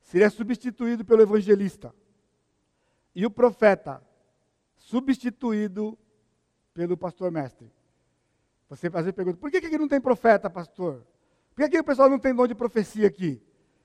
[0.00, 1.94] seria substituído pelo evangelista.
[3.14, 4.02] E o profeta
[4.76, 5.98] substituído
[6.76, 7.72] pelo pastor mestre.
[8.68, 11.06] Você às vezes pergunta, por que aqui não tem profeta, pastor?
[11.54, 13.42] Por que aqui o pessoal não tem dom de profecia aqui?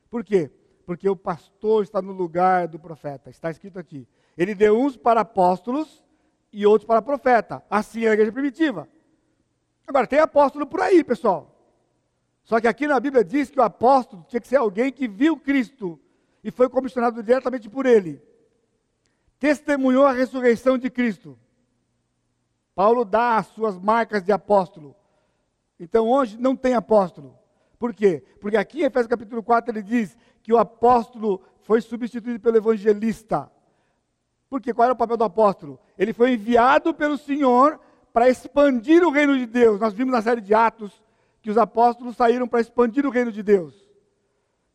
[0.10, 0.52] Por quê?
[0.86, 3.30] Porque o pastor está no lugar do profeta.
[3.30, 4.06] Está escrito aqui.
[4.38, 6.04] Ele deu uns para apóstolos
[6.52, 7.64] e outros para profeta.
[7.70, 8.90] Assim é a igreja primitiva.
[9.88, 11.48] Agora, tem apóstolo por aí, pessoal.
[12.44, 15.38] Só que aqui na Bíblia diz que o apóstolo tinha que ser alguém que viu
[15.38, 15.98] Cristo
[16.44, 18.22] e foi comissionado diretamente por ele.
[19.40, 21.38] Testemunhou a ressurreição de Cristo.
[22.74, 24.96] Paulo dá as suas marcas de apóstolo.
[25.80, 27.38] Então hoje não tem apóstolo.
[27.78, 28.24] Por quê?
[28.40, 33.52] Porque aqui em Efésios capítulo 4 ele diz que o apóstolo foi substituído pelo evangelista.
[34.50, 35.80] Porque qual era o papel do apóstolo?
[35.98, 37.80] Ele foi enviado pelo Senhor
[38.14, 39.80] para expandir o reino de Deus.
[39.80, 41.02] Nós vimos na série de Atos
[41.42, 43.90] que os apóstolos saíram para expandir o reino de Deus.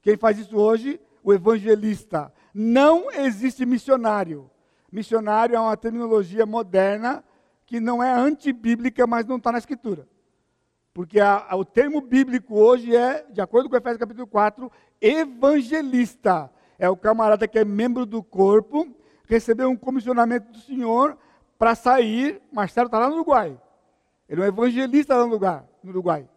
[0.03, 1.01] Quem faz isso hoje?
[1.23, 2.33] O evangelista.
[2.53, 4.51] Não existe missionário.
[4.91, 7.23] Missionário é uma terminologia moderna
[7.67, 10.09] que não é antibíblica, mas não está na Escritura.
[10.95, 14.71] Porque a, a, o termo bíblico hoje é, de acordo com Efésios capítulo 4,
[15.01, 16.51] evangelista.
[16.79, 18.89] É o camarada que é membro do corpo,
[19.27, 21.19] recebeu um comissionamento do Senhor
[21.59, 22.41] para sair.
[22.53, 23.61] Marcelo está lá no Uruguai.
[24.29, 26.29] Ele é um evangelista lá no, lugar, no Uruguai.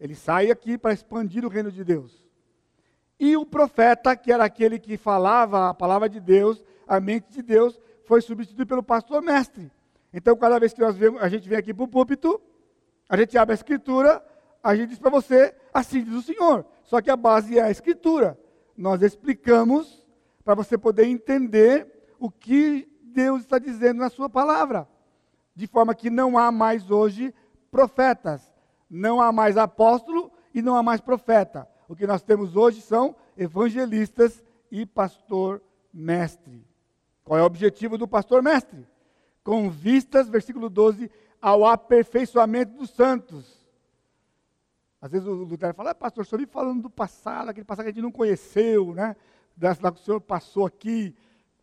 [0.00, 2.26] Ele sai aqui para expandir o reino de Deus.
[3.18, 7.42] E o profeta, que era aquele que falava a palavra de Deus, a mente de
[7.42, 9.70] Deus, foi substituído pelo pastor mestre.
[10.12, 12.40] Então, cada vez que nós vemos, a gente vem aqui para o púlpito,
[13.08, 14.24] a gente abre a escritura,
[14.62, 16.64] a gente diz para você, assim diz o Senhor.
[16.82, 18.38] Só que a base é a escritura.
[18.76, 20.06] Nós explicamos
[20.44, 21.86] para você poder entender
[22.18, 24.88] o que Deus está dizendo na sua palavra.
[25.54, 27.34] De forma que não há mais hoje
[27.70, 28.52] profetas.
[28.88, 31.68] Não há mais apóstolo e não há mais profeta.
[31.88, 35.62] O que nós temos hoje são evangelistas e pastor
[35.92, 36.64] mestre.
[37.24, 38.86] Qual é o objetivo do pastor mestre?
[39.42, 41.10] Com vistas, versículo 12,
[41.40, 43.58] ao aperfeiçoamento dos santos.
[45.00, 47.84] Às vezes o Lutero fala, ah, pastor, o senhor me falando do passado, aquele passado
[47.84, 49.14] que a gente não conheceu, né?
[49.56, 51.14] Das lá que o senhor passou aqui.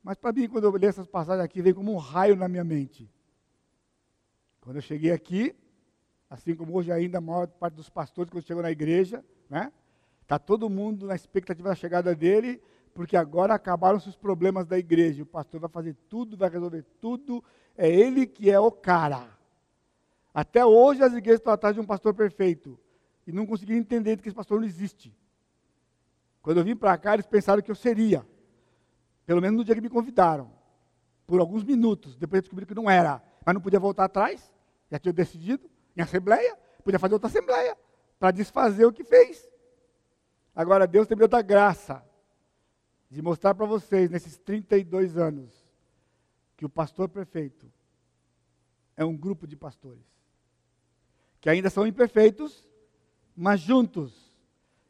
[0.02, 2.64] Mas para mim, quando eu li essas passagens aqui, veio como um raio na minha
[2.64, 3.10] mente.
[4.62, 5.54] Quando eu cheguei aqui,
[6.30, 9.72] assim como hoje ainda a maior parte dos pastores, quando chegou na igreja, né?
[10.22, 12.62] Está todo mundo na expectativa da chegada dele,
[12.94, 15.22] porque agora acabaram-se os problemas da igreja.
[15.22, 17.44] O pastor vai fazer tudo, vai resolver tudo.
[17.78, 19.28] É ele que é o cara.
[20.34, 22.80] Até hoje as igrejas estão atrás de um pastor perfeito.
[23.26, 25.16] E não conseguiram entender que esse pastor não existe.
[26.42, 28.26] Quando eu vim para cá, eles pensaram que eu seria.
[29.26, 30.52] Pelo menos no dia que me convidaram.
[31.26, 32.16] Por alguns minutos.
[32.18, 33.22] Depois descobriram que não era.
[33.46, 34.54] Mas não podia voltar atrás.
[34.92, 37.78] Já tinha decidido em assembleia, podia fazer outra assembleia,
[38.20, 39.50] para desfazer o que fez.
[40.56, 42.04] Agora, Deus tem me dado a graça
[43.10, 45.65] de mostrar para vocês, nesses 32 anos,
[46.56, 47.72] que o pastor perfeito
[48.96, 50.06] é um grupo de pastores,
[51.42, 52.68] que ainda são imperfeitos,
[53.36, 54.34] mas juntos,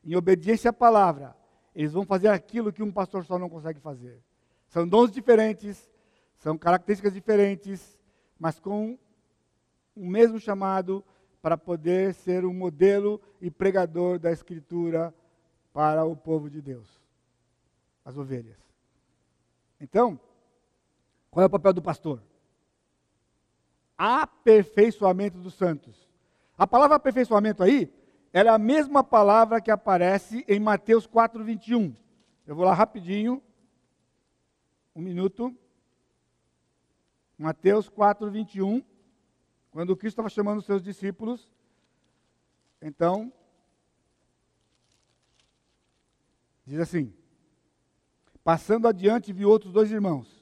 [0.04, 1.36] em obediência à palavra,
[1.74, 4.22] eles vão fazer aquilo que um pastor só não consegue fazer.
[4.68, 5.92] São dons diferentes,
[6.38, 8.00] são características diferentes,
[8.40, 8.98] mas com
[9.96, 11.04] o mesmo chamado
[11.42, 15.14] para poder ser um modelo e pregador da Escritura
[15.74, 16.88] para o povo de Deus,
[18.04, 18.58] as ovelhas.
[19.80, 20.20] Então,
[21.36, 22.24] qual é o papel do pastor?
[23.98, 26.08] Aperfeiçoamento dos santos.
[26.58, 27.94] A palavra aperfeiçoamento aí,
[28.32, 31.94] ela é a mesma palavra que aparece em Mateus 4, 21.
[32.48, 33.44] Eu vou lá rapidinho,
[34.96, 35.54] um minuto.
[37.38, 38.82] Mateus 4, 21.
[39.72, 41.50] Quando Cristo estava chamando os seus discípulos,
[42.82, 43.30] então,
[46.66, 47.14] diz assim:
[48.42, 50.35] Passando adiante, viu outros dois irmãos,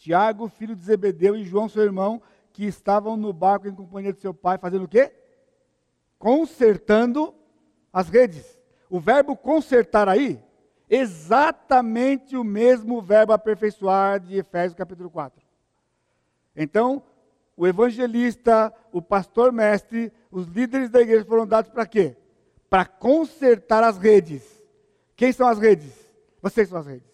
[0.00, 2.22] Tiago, filho de Zebedeu, e João, seu irmão,
[2.54, 5.12] que estavam no barco em companhia de seu pai, fazendo o quê?
[6.18, 7.34] Consertando
[7.92, 8.58] as redes.
[8.88, 10.42] O verbo consertar aí,
[10.88, 15.38] exatamente o mesmo verbo aperfeiçoar de Efésios capítulo 4.
[16.56, 17.02] Então,
[17.54, 22.16] o evangelista, o pastor mestre, os líderes da igreja foram dados para quê?
[22.70, 24.64] Para consertar as redes.
[25.14, 25.92] Quem são as redes?
[26.40, 27.09] Vocês são as redes.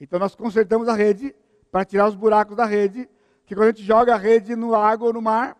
[0.00, 1.34] Então nós consertamos a rede
[1.70, 3.08] para tirar os buracos da rede,
[3.46, 5.56] que quando a gente joga a rede no água ou no mar,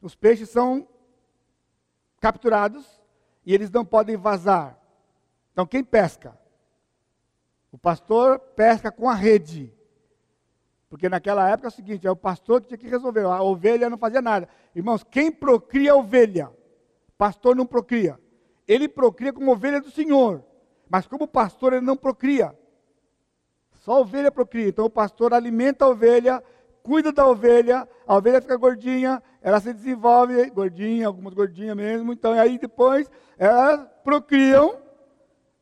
[0.00, 0.86] os peixes são
[2.20, 3.00] capturados
[3.44, 4.78] e eles não podem vazar.
[5.52, 6.38] Então quem pesca?
[7.72, 9.72] O pastor pesca com a rede.
[10.88, 13.88] Porque naquela época é o seguinte, é o pastor que tinha que resolver, a ovelha
[13.88, 14.48] não fazia nada.
[14.74, 16.52] Irmãos, quem procria a ovelha?
[17.16, 18.18] Pastor não procria.
[18.66, 20.44] Ele procria como ovelha do Senhor.
[20.88, 22.58] Mas como pastor ele não procria.
[23.80, 24.68] Só ovelha procria.
[24.68, 26.42] Então o pastor alimenta a ovelha,
[26.82, 32.12] cuida da ovelha, a ovelha fica gordinha, ela se desenvolve, gordinha, algumas gordinhas mesmo.
[32.12, 34.76] Então aí depois elas procriam.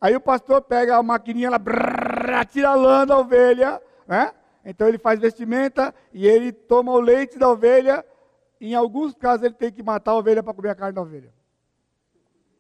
[0.01, 4.33] Aí o pastor pega a maquininha, ela brrr, tira a lã da ovelha, né?
[4.65, 8.05] Então ele faz vestimenta e ele toma o leite da ovelha.
[8.61, 11.33] Em alguns casos ele tem que matar a ovelha para comer a carne da ovelha.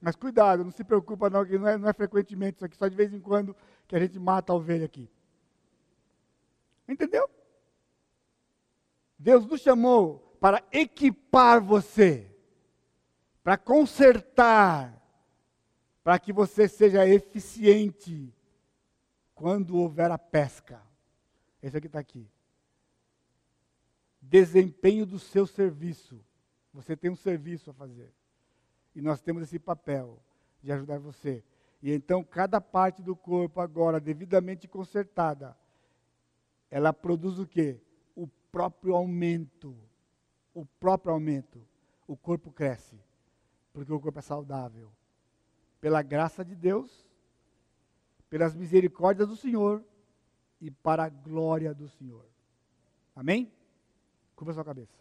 [0.01, 2.87] Mas cuidado, não se preocupa não, que não é, não é frequentemente isso aqui, só
[2.87, 3.55] de vez em quando
[3.89, 5.11] que a gente mata a ovelha aqui.
[6.89, 7.29] Entendeu?
[9.19, 12.35] Deus nos chamou para equipar você,
[13.43, 14.95] para consertar,
[16.03, 18.33] para que você seja eficiente
[19.35, 20.81] quando houver a pesca.
[21.63, 22.27] Esse aqui está aqui.
[24.23, 26.25] Desempenho do seu serviço.
[26.73, 28.13] Você tem um serviço a fazer.
[28.95, 30.23] E nós temos esse papel
[30.63, 31.45] de ajudar você.
[31.83, 35.57] E então, cada parte do corpo, agora devidamente consertada,
[36.71, 37.81] ela produz o quê?
[38.15, 39.77] O próprio aumento.
[40.55, 41.61] O próprio aumento.
[42.07, 42.99] O corpo cresce.
[43.73, 44.93] Porque o corpo é saudável.
[45.81, 47.07] Pela graça de Deus,
[48.29, 49.85] pelas misericórdias do Senhor
[50.61, 52.27] e para a glória do Senhor.
[53.15, 53.53] Amém?
[54.35, 54.99] Curva sua cabeça.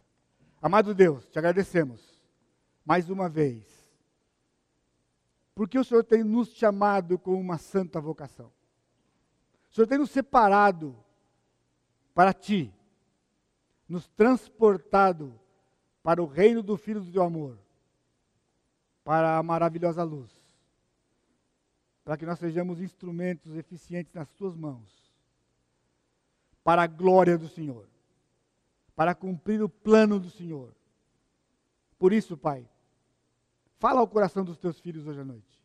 [0.62, 2.18] Amado Deus, te agradecemos
[2.84, 3.66] mais uma vez,
[5.54, 8.52] porque o Senhor tem nos chamado com uma santa vocação.
[9.70, 10.96] O Senhor tem nos separado
[12.18, 12.74] para ti,
[13.88, 15.40] nos transportado
[16.02, 17.56] para o reino do Filho do teu amor,
[19.04, 20.32] para a maravilhosa luz,
[22.04, 25.14] para que nós sejamos instrumentos eficientes nas tuas mãos
[26.64, 27.88] para a glória do Senhor,
[28.96, 30.74] para cumprir o plano do Senhor.
[32.00, 32.68] Por isso, Pai,
[33.78, 35.64] fala ao coração dos teus filhos hoje à noite,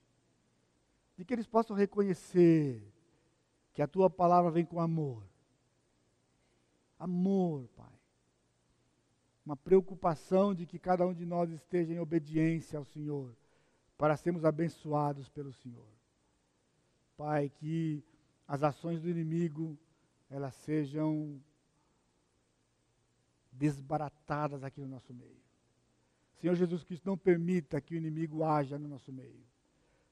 [1.17, 2.87] de que eles possam reconhecer
[3.73, 5.32] que a tua palavra vem com amor.
[7.03, 7.93] Amor, Pai.
[9.45, 13.35] Uma preocupação de que cada um de nós esteja em obediência ao Senhor,
[13.99, 15.89] para sermos abençoados pelo Senhor.
[17.17, 18.05] Pai, que
[18.47, 19.77] as ações do inimigo
[20.31, 21.43] elas sejam
[23.51, 25.43] desbaratadas aqui no nosso meio.
[26.41, 29.43] Senhor Jesus Cristo, não permita que o inimigo haja no nosso meio,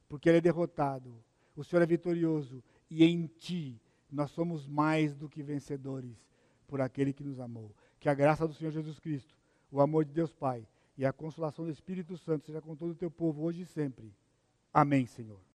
[0.09, 1.23] porque ele é derrotado,
[1.55, 3.81] o Senhor é vitorioso e em Ti
[4.11, 6.30] nós somos mais do que vencedores
[6.71, 7.69] por aquele que nos amou.
[7.99, 9.35] Que a graça do Senhor Jesus Cristo,
[9.69, 10.65] o amor de Deus Pai
[10.97, 14.13] e a consolação do Espírito Santo seja com todo o teu povo hoje e sempre.
[14.73, 15.41] Amém, Senhor.